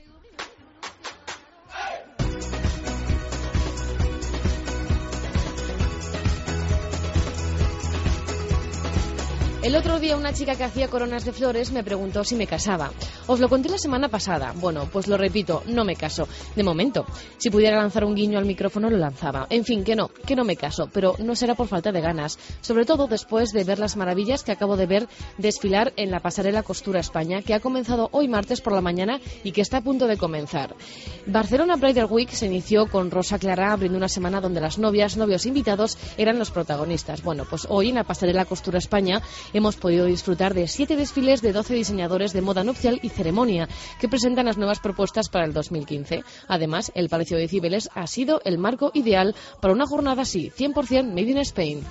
El 9.64 9.76
otro 9.76 9.98
día 9.98 10.18
una 10.18 10.34
chica 10.34 10.56
que 10.56 10.64
hacía 10.64 10.88
coronas 10.88 11.24
de 11.24 11.32
flores 11.32 11.72
me 11.72 11.82
preguntó 11.82 12.22
si 12.22 12.34
me 12.34 12.46
casaba. 12.46 12.92
Os 13.26 13.40
lo 13.40 13.48
conté 13.48 13.70
la 13.70 13.78
semana 13.78 14.10
pasada. 14.10 14.52
Bueno, 14.54 14.86
pues 14.92 15.08
lo 15.08 15.16
repito, 15.16 15.62
no 15.68 15.86
me 15.86 15.96
caso. 15.96 16.28
De 16.54 16.62
momento, 16.62 17.06
si 17.38 17.48
pudiera 17.48 17.78
lanzar 17.78 18.04
un 18.04 18.14
guiño 18.14 18.38
al 18.38 18.44
micrófono 18.44 18.90
lo 18.90 18.98
lanzaba. 18.98 19.46
En 19.48 19.64
fin, 19.64 19.82
que 19.82 19.96
no, 19.96 20.08
que 20.08 20.36
no 20.36 20.44
me 20.44 20.56
caso, 20.56 20.90
pero 20.92 21.16
no 21.18 21.34
será 21.34 21.54
por 21.54 21.66
falta 21.66 21.92
de 21.92 22.02
ganas. 22.02 22.38
Sobre 22.60 22.84
todo 22.84 23.06
después 23.06 23.52
de 23.52 23.64
ver 23.64 23.78
las 23.78 23.96
maravillas 23.96 24.42
que 24.42 24.52
acabo 24.52 24.76
de 24.76 24.84
ver 24.84 25.08
desfilar 25.38 25.94
en 25.96 26.10
la 26.10 26.20
pasarela 26.20 26.62
Costura 26.62 27.00
España, 27.00 27.40
que 27.40 27.54
ha 27.54 27.60
comenzado 27.60 28.10
hoy 28.12 28.28
martes 28.28 28.60
por 28.60 28.74
la 28.74 28.82
mañana 28.82 29.18
y 29.44 29.52
que 29.52 29.62
está 29.62 29.78
a 29.78 29.82
punto 29.82 30.06
de 30.06 30.18
comenzar. 30.18 30.76
Barcelona 31.24 31.76
Bridal 31.76 32.08
Week 32.10 32.28
se 32.28 32.44
inició 32.44 32.86
con 32.86 33.10
Rosa 33.10 33.38
Clara 33.38 33.72
abriendo 33.72 33.96
una 33.96 34.10
semana 34.10 34.42
donde 34.42 34.60
las 34.60 34.76
novias, 34.76 35.16
novios 35.16 35.46
invitados 35.46 35.96
eran 36.18 36.38
los 36.38 36.50
protagonistas. 36.50 37.22
Bueno, 37.22 37.46
pues 37.48 37.66
hoy 37.70 37.88
en 37.88 37.94
la 37.94 38.04
pasarela 38.04 38.44
Costura 38.44 38.76
España 38.76 39.22
hemos 39.54 39.76
podido 39.76 40.04
disfrutar 40.04 40.52
de 40.52 40.68
siete 40.68 40.96
desfiles 40.96 41.40
de 41.40 41.52
12 41.52 41.72
diseñadores 41.74 42.34
de 42.34 42.42
moda 42.42 42.64
nupcial 42.64 43.00
y 43.02 43.08
ceremonia 43.08 43.68
que 43.98 44.08
presentan 44.08 44.44
las 44.46 44.58
nuevas 44.58 44.80
propuestas 44.80 45.30
para 45.30 45.46
el 45.46 45.54
2015. 45.54 46.22
Además, 46.48 46.92
el 46.94 47.08
Palacio 47.08 47.38
de 47.38 47.48
Cibeles 47.48 47.88
ha 47.94 48.06
sido 48.06 48.42
el 48.44 48.58
marco 48.58 48.90
ideal 48.92 49.34
para 49.62 49.72
una 49.72 49.86
jornada 49.86 50.22
así, 50.22 50.50
100% 50.50 51.08
made 51.08 51.30
in 51.30 51.38
Spain. 51.38 51.84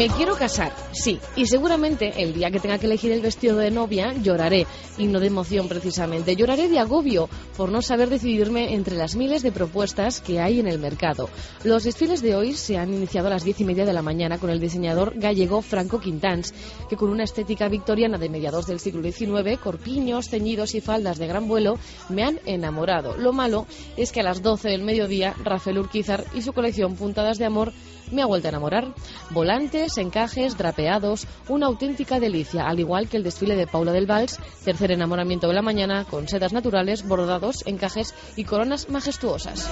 Me 0.00 0.08
quiero 0.08 0.34
casar, 0.34 0.72
sí, 0.92 1.20
y 1.36 1.44
seguramente 1.44 2.22
el 2.22 2.32
día 2.32 2.50
que 2.50 2.58
tenga 2.58 2.78
que 2.78 2.86
elegir 2.86 3.12
el 3.12 3.20
vestido 3.20 3.58
de 3.58 3.70
novia 3.70 4.14
lloraré, 4.14 4.66
y 4.96 5.06
no 5.06 5.20
de 5.20 5.26
emoción 5.26 5.68
precisamente, 5.68 6.36
lloraré 6.36 6.70
de 6.70 6.78
agobio 6.78 7.28
por 7.54 7.70
no 7.70 7.82
saber 7.82 8.08
decidirme 8.08 8.72
entre 8.72 8.96
las 8.96 9.14
miles 9.14 9.42
de 9.42 9.52
propuestas 9.52 10.22
que 10.22 10.40
hay 10.40 10.58
en 10.58 10.68
el 10.68 10.78
mercado. 10.78 11.28
Los 11.64 11.84
desfiles 11.84 12.22
de 12.22 12.34
hoy 12.34 12.54
se 12.54 12.78
han 12.78 12.94
iniciado 12.94 13.26
a 13.26 13.30
las 13.30 13.44
diez 13.44 13.60
y 13.60 13.66
media 13.66 13.84
de 13.84 13.92
la 13.92 14.00
mañana 14.00 14.38
con 14.38 14.48
el 14.48 14.58
diseñador 14.58 15.18
gallego 15.18 15.60
Franco 15.60 16.00
Quintans, 16.00 16.54
que 16.88 16.96
con 16.96 17.10
una 17.10 17.24
estética 17.24 17.68
victoriana 17.68 18.16
de 18.16 18.30
mediados 18.30 18.66
del 18.66 18.80
siglo 18.80 19.02
XIX, 19.02 19.58
corpiños, 19.62 20.30
ceñidos 20.30 20.74
y 20.74 20.80
faldas 20.80 21.18
de 21.18 21.26
gran 21.26 21.46
vuelo, 21.46 21.78
me 22.08 22.24
han 22.24 22.40
enamorado. 22.46 23.18
Lo 23.18 23.34
malo 23.34 23.66
es 23.98 24.12
que 24.12 24.20
a 24.20 24.24
las 24.24 24.40
12 24.40 24.66
del 24.70 24.82
mediodía, 24.82 25.34
Rafael 25.44 25.78
Urquizar 25.78 26.24
y 26.32 26.40
su 26.40 26.54
colección 26.54 26.96
Puntadas 26.96 27.36
de 27.36 27.44
Amor 27.44 27.74
me 28.10 28.22
ha 28.22 28.26
vuelto 28.26 28.48
a 28.48 28.50
enamorar. 28.50 28.92
Volantes, 29.30 29.89
encajes, 29.98 30.56
drapeados, 30.56 31.26
una 31.48 31.66
auténtica 31.66 32.20
delicia, 32.20 32.68
al 32.68 32.80
igual 32.80 33.08
que 33.08 33.16
el 33.16 33.22
desfile 33.22 33.56
de 33.56 33.66
Paula 33.66 33.92
del 33.92 34.06
Vals, 34.06 34.38
tercer 34.64 34.92
enamoramiento 34.92 35.48
de 35.48 35.54
la 35.54 35.62
mañana, 35.62 36.04
con 36.04 36.28
sedas 36.28 36.52
naturales, 36.52 37.06
bordados, 37.06 37.66
encajes 37.66 38.14
y 38.36 38.44
coronas 38.44 38.88
majestuosas. 38.88 39.68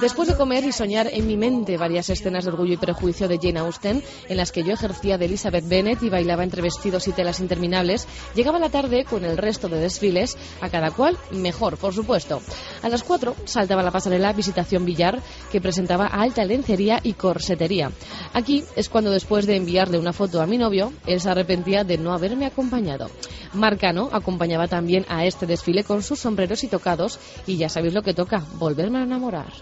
Después 0.00 0.28
de 0.28 0.36
comer 0.36 0.62
y 0.64 0.70
soñar 0.70 1.08
en 1.12 1.26
mi 1.26 1.36
mente 1.36 1.76
varias 1.76 2.08
escenas 2.08 2.44
de 2.44 2.52
orgullo 2.52 2.74
y 2.74 2.76
prejuicio 2.76 3.26
de 3.26 3.38
Jane 3.42 3.58
Austen, 3.58 4.00
en 4.28 4.36
las 4.36 4.52
que 4.52 4.62
yo 4.62 4.72
ejercía 4.72 5.18
de 5.18 5.24
Elizabeth 5.24 5.66
Bennet 5.66 6.00
y 6.04 6.08
bailaba 6.08 6.44
entre 6.44 6.62
vestidos 6.62 7.08
y 7.08 7.12
telas 7.12 7.40
interminables, 7.40 8.06
llegaba 8.36 8.60
la 8.60 8.68
tarde 8.68 9.04
con 9.04 9.24
el 9.24 9.36
resto 9.36 9.68
de 9.68 9.80
desfiles, 9.80 10.38
a 10.60 10.68
cada 10.68 10.92
cual 10.92 11.18
mejor, 11.32 11.78
por 11.78 11.92
supuesto. 11.92 12.40
A 12.82 12.88
las 12.88 13.02
4 13.02 13.34
saltaba 13.44 13.82
la 13.82 13.90
pasarela 13.90 14.32
Visitación 14.32 14.84
Villar, 14.84 15.20
que 15.50 15.60
presentaba 15.60 16.06
alta 16.06 16.44
lencería 16.44 17.00
y 17.02 17.14
corsetería. 17.14 17.90
Aquí 18.34 18.62
es 18.76 18.88
cuando 18.88 19.10
después 19.10 19.46
de 19.46 19.56
enviarle 19.56 19.98
una 19.98 20.12
foto 20.12 20.40
a 20.40 20.46
mi 20.46 20.58
novio, 20.58 20.92
él 21.06 21.20
se 21.20 21.28
arrepentía 21.28 21.82
de 21.82 21.98
no 21.98 22.12
haberme 22.12 22.46
acompañado. 22.46 23.10
Marcano 23.52 24.10
acompañaba 24.12 24.68
también 24.68 25.04
a 25.08 25.24
este 25.24 25.46
desfile 25.46 25.84
con 25.84 26.02
sus 26.02 26.20
sombreros 26.20 26.64
y 26.64 26.68
tocados, 26.68 27.18
y 27.46 27.56
ya 27.56 27.68
sabéis 27.68 27.94
lo 27.94 28.02
que 28.02 28.14
toca, 28.14 28.44
volverme 28.58 28.98
a 28.98 29.02
enamorar. 29.02 29.52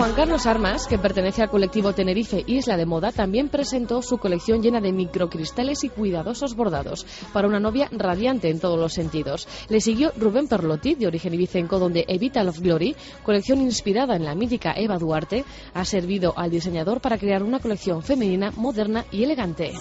Juan 0.00 0.14
Carlos 0.14 0.46
Armas, 0.46 0.86
que 0.86 0.96
pertenece 0.96 1.42
al 1.42 1.50
colectivo 1.50 1.92
Tenerife 1.92 2.42
Isla 2.46 2.78
de 2.78 2.86
Moda, 2.86 3.12
también 3.12 3.50
presentó 3.50 4.00
su 4.00 4.16
colección 4.16 4.62
llena 4.62 4.80
de 4.80 4.92
microcristales 4.92 5.84
y 5.84 5.90
cuidadosos 5.90 6.56
bordados 6.56 7.04
para 7.34 7.46
una 7.46 7.60
novia 7.60 7.86
radiante 7.92 8.48
en 8.48 8.60
todos 8.60 8.78
los 8.78 8.94
sentidos. 8.94 9.46
Le 9.68 9.82
siguió 9.82 10.10
Rubén 10.16 10.48
Perlotti, 10.48 10.94
de 10.94 11.06
origen 11.06 11.34
ibicenco, 11.34 11.78
donde 11.78 12.06
Evita 12.08 12.40
of 12.44 12.60
Glory, 12.60 12.96
colección 13.22 13.60
inspirada 13.60 14.16
en 14.16 14.24
la 14.24 14.34
mítica 14.34 14.72
Eva 14.74 14.96
Duarte, 14.96 15.44
ha 15.74 15.84
servido 15.84 16.32
al 16.34 16.50
diseñador 16.50 17.02
para 17.02 17.18
crear 17.18 17.42
una 17.42 17.58
colección 17.58 18.02
femenina, 18.02 18.52
moderna 18.56 19.04
y 19.10 19.24
elegante. 19.24 19.74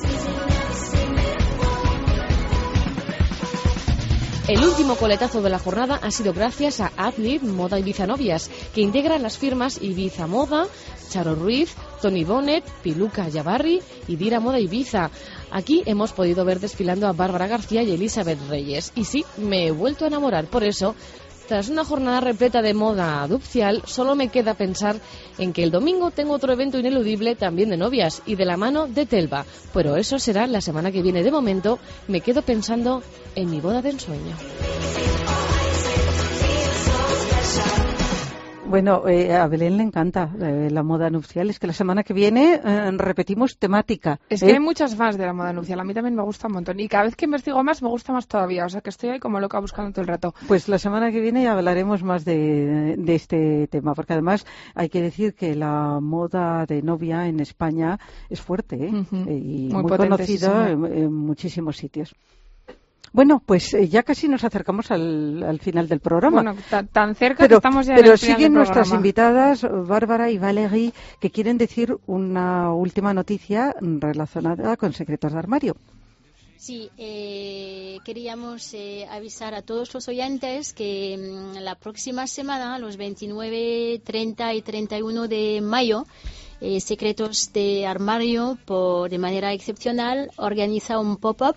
El 4.50 4.64
último 4.64 4.96
coletazo 4.96 5.44
de 5.44 5.52
la 5.52 5.60
jornada 5.60 6.00
ha 6.02 6.10
sido 6.10 6.34
gracias 6.34 6.82
a 6.82 6.92
Adlib 6.98 7.44
Moda 7.44 7.78
Ibiza 7.78 8.08
Novias, 8.08 8.50
que 8.74 8.82
integra 8.82 9.20
las 9.20 9.38
firmas 9.38 9.80
Ibiza 9.80 10.26
Moda, 10.26 10.66
Charo 11.08 11.36
Ruiz, 11.36 11.76
Tony 12.02 12.24
Bonnet, 12.24 12.64
Piluca 12.82 13.30
Yabarri 13.30 13.80
y 14.08 14.16
Dira 14.16 14.40
Moda 14.40 14.60
Ibiza. 14.60 15.12
Aquí 15.52 15.84
hemos 15.86 16.14
podido 16.14 16.46
ver 16.46 16.60
desfilando 16.60 17.08
a 17.08 17.14
Bárbara 17.14 17.46
García 17.46 17.84
y 17.84 17.92
Elizabeth 17.92 18.40
Reyes. 18.50 18.92
Y 18.96 19.06
sí, 19.06 19.24
me 19.38 19.68
he 19.68 19.72
vuelto 19.72 20.06
a 20.06 20.08
enamorar. 20.08 20.48
Por 20.48 20.64
eso, 20.64 20.96
tras 21.50 21.68
una 21.68 21.84
jornada 21.84 22.22
repleta 22.22 22.62
de 22.62 22.76
moda 22.76 23.26
nupcial, 23.28 23.82
solo 23.86 24.16
me 24.16 24.28
queda 24.28 24.54
pensar 24.54 24.98
en 25.40 25.52
que 25.52 25.64
el 25.64 25.72
domingo 25.72 26.12
tengo 26.12 26.36
otro 26.36 26.54
evento 26.54 26.78
ineludible 26.78 27.36
también 27.36 27.72
de 27.72 27.78
novias 27.78 28.22
y 28.28 28.36
de 28.36 28.46
la 28.46 28.56
mano 28.56 28.86
de 28.86 29.08
Telva. 29.08 29.46
Pero 29.74 29.96
eso 29.96 30.20
será 30.20 30.46
la 30.46 30.62
semana 30.62 30.92
que 30.92 31.02
viene. 31.02 31.24
De 31.24 31.32
momento, 31.32 31.80
me 32.08 32.22
quedo 32.22 32.44
pensando 32.44 33.02
en 33.34 33.50
mi 33.50 33.60
boda 33.62 33.82
de 33.82 33.90
ensueño. 33.90 34.36
Bueno, 38.70 39.08
eh, 39.08 39.34
a 39.34 39.48
Belén 39.48 39.78
le 39.78 39.84
encanta 39.84 40.30
eh, 40.40 40.70
la 40.70 40.84
moda 40.84 41.10
nupcial. 41.10 41.50
Es 41.50 41.58
que 41.58 41.66
la 41.66 41.74
semana 41.74 42.04
que 42.04 42.14
viene 42.14 42.62
eh, 42.64 42.92
repetimos 42.92 43.58
temática. 43.58 44.20
Es 44.30 44.44
¿eh? 44.44 44.46
que 44.46 44.54
hay 44.54 44.60
muchas 44.60 44.96
fans 44.96 45.18
de 45.18 45.26
la 45.26 45.34
moda 45.34 45.52
nupcial. 45.54 45.80
A 45.80 45.84
mí 45.84 45.96
también 45.96 46.16
me 46.16 46.22
gusta 46.22 46.46
un 46.46 46.54
montón. 46.54 46.80
Y 46.80 46.88
cada 46.88 47.06
vez 47.06 47.16
que 47.16 47.26
investigo 47.26 47.64
más, 47.64 47.82
me 47.82 47.90
gusta 47.90 48.14
más 48.14 48.28
todavía. 48.28 48.66
O 48.66 48.70
sea 48.70 48.82
que 48.82 48.92
estoy 48.92 49.10
ahí 49.10 49.20
como 49.20 49.40
loca 49.40 49.60
buscando 49.60 49.92
todo 49.92 50.04
el 50.04 50.08
rato. 50.08 50.36
Pues 50.48 50.70
la 50.70 50.78
semana 50.78 51.12
que 51.12 51.20
viene 51.20 51.42
ya 51.42 51.54
hablaremos 51.54 52.04
más 52.04 52.26
de, 52.26 52.96
de 52.96 53.16
este 53.16 53.68
tema, 53.70 53.96
porque 53.96 54.14
además 54.14 54.46
hay 54.76 54.90
que 54.90 55.02
decir 55.02 55.34
que 55.34 55.56
la 55.56 56.00
moda 56.00 56.68
de 56.68 56.84
novia 56.84 57.26
en 57.26 57.40
España 57.40 57.98
es 58.30 58.40
fuerte 58.40 58.76
¿eh? 58.76 58.92
Eh, 59.28 59.34
y 59.34 59.70
Muy 59.74 59.82
muy, 59.82 59.90
potente, 59.90 60.28
sí, 60.28 60.38
conocida 60.38 60.70
en, 60.70 60.86
en 60.86 61.12
muchísimos 61.12 61.76
sitios. 61.76 62.14
Bueno, 63.12 63.42
pues 63.46 63.74
eh, 63.74 63.88
ya 63.90 64.04
casi 64.04 64.28
nos 64.28 64.44
acercamos 64.44 64.92
al, 64.92 65.42
al 65.44 65.60
final 65.60 65.88
del 65.88 66.00
programa. 66.00 66.44
Bueno, 66.44 66.56
ta- 66.70 66.84
tan 66.84 67.16
cerca 67.16 67.44
que 67.44 67.48
pero 67.48 67.58
estamos 67.58 67.86
ya 67.88 67.94
en 67.94 68.00
pero 68.02 68.12
el 68.14 68.18
final 68.20 68.36
siguen 68.38 68.52
del 68.54 68.58
nuestras 68.60 68.88
programa. 68.90 68.96
invitadas, 69.00 69.66
Bárbara 69.88 70.30
y 70.32 70.38
Valerie, 70.38 70.94
que 71.20 71.30
quieren 71.32 71.58
decir 71.58 71.98
una 72.08 72.72
última 72.74 73.14
noticia 73.14 73.76
relacionada 73.82 74.78
con 74.78 74.94
secretos 74.94 75.34
de 75.34 75.40
armario. 75.40 75.76
Sí, 76.58 76.90
eh, 76.98 78.00
queríamos 78.04 78.74
eh, 78.74 79.08
avisar 79.10 79.54
a 79.54 79.62
todos 79.62 79.94
los 79.94 80.08
oyentes 80.10 80.74
que 80.74 81.18
mm, 81.18 81.58
la 81.60 81.76
próxima 81.76 82.28
semana, 82.28 82.78
los 82.80 82.98
29, 82.98 84.02
30 84.04 84.54
y 84.56 84.62
31 84.62 85.28
de 85.30 85.62
mayo, 85.62 86.06
eh, 86.60 86.82
Secretos 86.82 87.54
de 87.54 87.88
Armario, 87.88 88.58
por, 88.66 89.10
de 89.10 89.18
manera 89.18 89.54
excepcional, 89.54 90.32
organiza 90.36 91.00
un 91.00 91.16
pop-up 91.16 91.56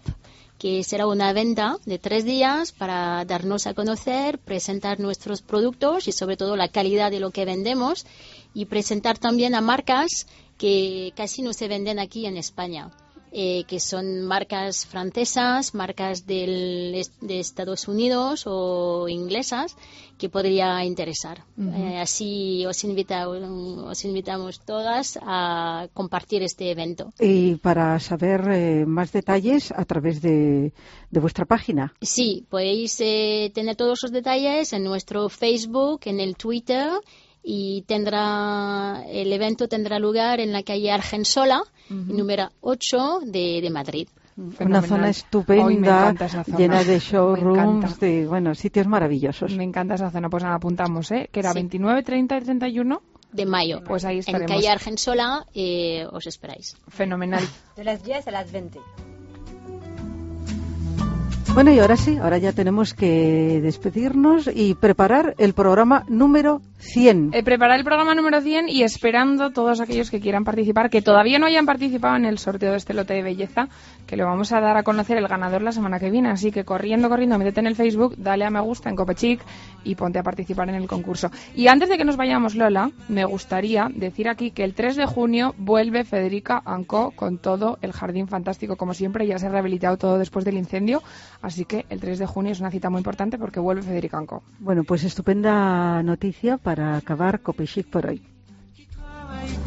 que 0.62 0.84
será 0.84 1.08
una 1.08 1.32
venta 1.32 1.78
de 1.86 1.98
tres 1.98 2.24
días 2.24 2.70
para 2.70 3.24
darnos 3.24 3.66
a 3.66 3.74
conocer, 3.74 4.38
presentar 4.38 5.00
nuestros 5.00 5.42
productos 5.42 6.06
y 6.06 6.12
sobre 6.12 6.36
todo 6.36 6.54
la 6.54 6.68
calidad 6.68 7.10
de 7.10 7.18
lo 7.18 7.32
que 7.32 7.44
vendemos 7.44 8.06
y 8.54 8.66
presentar 8.66 9.18
también 9.18 9.56
a 9.56 9.60
marcas 9.60 10.28
que 10.58 11.12
casi 11.16 11.42
no 11.42 11.52
se 11.52 11.66
venden 11.66 11.98
aquí 11.98 12.26
en 12.26 12.36
España. 12.36 12.92
Eh, 13.33 13.64
que 13.66 13.80
son 13.80 14.22
marcas 14.22 14.87
francesas, 14.87 15.74
marcas 15.74 16.26
del, 16.26 17.03
de 17.20 17.41
Estados 17.41 17.89
Unidos 17.89 18.45
o 18.47 19.09
inglesas, 19.09 19.76
que 20.18 20.28
podría 20.28 20.85
interesar. 20.85 21.45
Eh, 21.59 21.99
así 22.01 22.64
os, 22.66 22.85
invita- 22.85 23.28
os 23.28 24.05
invitamos 24.05 24.61
todas 24.61 25.18
a 25.22 25.89
compartir 25.95 26.43
este 26.43 26.70
evento. 26.70 27.12
Y 27.18 27.57
para 27.57 27.99
saber 27.99 28.41
eh, 28.53 28.85
más 28.87 29.11
detalles 29.12 29.72
a 29.72 29.85
través 29.85 30.20
de, 30.22 30.72
de 31.11 31.20
vuestra 31.20 31.45
página. 31.45 31.93
Sí, 32.01 32.45
podéis 32.51 33.01
eh, 33.01 33.51
tener 33.55 33.74
todos 33.76 33.99
los 34.03 34.12
detalles 34.12 34.72
en 34.72 34.85
nuestro 34.85 35.28
Facebook, 35.28 36.03
en 36.05 36.20
el 36.20 36.37
Twitter 36.37 36.91
y 37.43 37.82
tendrá 37.88 39.03
el 39.09 39.32
evento 39.32 39.68
tendrá 39.68 39.99
lugar 39.99 40.40
en 40.40 40.53
la 40.53 40.62
calle 40.62 40.90
Argensola, 40.93 41.62
número 41.88 42.51
8 42.61 43.20
de, 43.26 43.61
de 43.62 43.70
Madrid. 43.70 44.09
Una 44.36 44.53
Fenomenal. 44.80 44.84
zona 44.88 44.97
Hoy 45.03 45.05
me 45.05 45.11
estupenda, 45.11 46.28
zona. 46.28 46.45
llena 46.57 46.84
de 46.84 46.99
showrooms, 47.01 48.01
de 48.01 48.26
bueno, 48.26 48.55
sitios 48.55 48.86
maravillosos. 48.86 49.55
Me 49.57 49.64
encanta 49.64 49.95
esa 49.97 50.11
zona. 50.11 50.30
Pues 50.30 50.43
nada, 50.43 50.55
apuntamos, 50.55 51.11
¿eh? 51.11 51.28
Que 51.30 51.40
era 51.40 51.51
Sí. 51.53 51.57
29, 51.59 52.03
30 52.03 52.38
y 52.38 52.40
31. 52.40 53.03
De 53.30 53.45
mayo. 53.47 53.82
Pues 53.84 54.05
ahí 54.07 54.14
en 54.16 54.20
estaremos. 54.20 54.51
calle 54.51 54.68
Argensola 54.70 55.47
eh, 55.55 56.07
os 56.11 56.26
esperáis. 56.26 56.76
Fenomenal. 56.88 57.43
De 57.76 57.84
las 57.84 58.03
10 58.03 58.26
a 58.28 58.30
las 58.30 58.51
20. 58.51 58.78
Bueno, 61.55 61.70
y 61.70 61.78
ahora 61.80 61.99
sí, 61.99 62.16
ahora 62.16 62.38
ya 62.38 62.53
tenemos 62.55 62.95
que 62.95 63.61
despedirnos 63.62 64.49
y 64.55 64.72
preparar 64.74 65.34
el 65.36 65.53
programa 65.53 66.05
número 66.09 66.62
100. 66.83 67.30
Eh, 67.33 67.45
preparar 67.45 67.78
el 67.78 67.85
programa 67.85 68.14
número 68.14 68.41
100 68.41 68.68
y 68.68 68.83
esperando 68.83 69.51
todos 69.51 69.80
aquellos 69.80 70.11
que 70.11 70.20
quieran 70.20 70.43
participar, 70.43 70.91
que 70.91 71.01
todavía 71.01 71.39
no 71.39 71.47
hayan 71.47 71.64
participado 71.64 72.16
en 72.16 72.24
el 72.24 72.39
sorteo 72.39 72.72
de 72.72 72.76
este 72.76 72.93
lote 72.93 73.14
de 73.14 73.22
belleza, 73.22 73.68
que 74.05 74.16
le 74.16 74.24
vamos 74.24 74.51
a 74.53 74.61
dar 74.61 74.76
a 74.76 74.83
conocer 74.83 75.16
el 75.16 75.28
ganador 75.28 75.62
la 75.62 75.70
semana 75.70 76.01
que 76.01 76.11
viene. 76.11 76.28
Así 76.28 76.51
que 76.51 76.64
corriendo, 76.64 77.09
corriendo, 77.09 77.39
métete 77.39 77.61
en 77.61 77.68
el 77.68 77.76
Facebook, 77.76 78.16
dale 78.18 78.45
a 78.45 78.51
me 78.51 78.61
gusta 78.61 78.91
en 78.91 78.97
Copechic 78.97 79.41
y 79.85 79.95
ponte 79.95 80.18
a 80.18 80.24
participar 80.24 80.68
en 80.70 80.74
el 80.74 80.89
concurso. 80.89 81.30
Y 81.55 81.68
antes 81.68 81.89
de 81.89 81.97
que 81.97 82.05
nos 82.05 82.16
vayamos, 82.16 82.57
Lola, 82.57 82.91
me 83.09 83.24
gustaría 83.24 83.89
decir 83.95 84.28
aquí 84.28 84.51
que 84.51 84.64
el 84.64 84.74
3 84.74 84.97
de 84.97 85.07
junio 85.07 85.55
vuelve 85.59 86.03
Federica 86.05 86.62
Anco 86.64 87.12
con 87.14 87.39
todo 87.39 87.78
el 87.80 87.93
jardín 87.93 88.26
fantástico, 88.26 88.76
como 88.76 88.93
siempre, 88.93 89.26
ya 89.26 89.39
se 89.39 89.47
ha 89.47 89.51
rehabilitado 89.51 89.97
todo 89.99 90.18
después 90.18 90.45
del 90.45 90.57
incendio. 90.57 91.01
Así 91.43 91.64
que 91.64 91.87
el 91.91 92.01
3 92.01 92.18
de 92.18 92.26
junio 92.26 92.51
es 92.51 92.61
una 92.61 92.72
cita 92.72 92.91
muy 92.91 92.99
importante 92.99 93.39
porque 93.39 93.61
vuelve 93.61 93.83
Federica 93.83 94.18
Anco. 94.18 94.43
Bueno, 94.59 94.83
pues 94.83 95.05
estupenda 95.05 96.03
noticia 96.03 96.59
para 96.59 96.71
acabar 96.78 97.38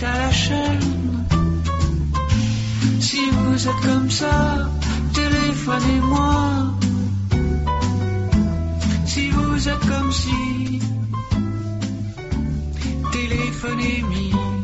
la 0.01 0.31
chaîne. 0.31 1.25
Si 2.99 3.29
vous 3.29 3.67
êtes 3.67 3.81
comme 3.83 4.09
ça, 4.09 4.69
téléphonez-moi. 5.13 6.75
Si 9.05 9.29
vous 9.29 9.69
êtes 9.69 9.85
comme 9.91 10.11
si, 10.11 10.79
téléphonez-moi. 13.11 14.55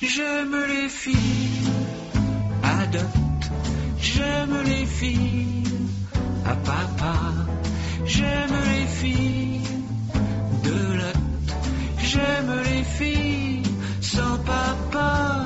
J'aime 0.00 0.56
les 0.68 0.88
filles 0.88 1.70
à 2.62 2.86
dot, 2.86 3.42
j'aime 4.00 4.62
les 4.64 4.86
filles 4.86 5.64
à 6.46 6.54
papa, 6.54 7.16
j'aime 8.04 8.56
les 8.72 8.86
filles 8.86 9.57
J'aime 12.10 12.62
les 12.64 12.84
filles 12.84 13.62
sans 14.00 14.38
papa. 14.38 15.37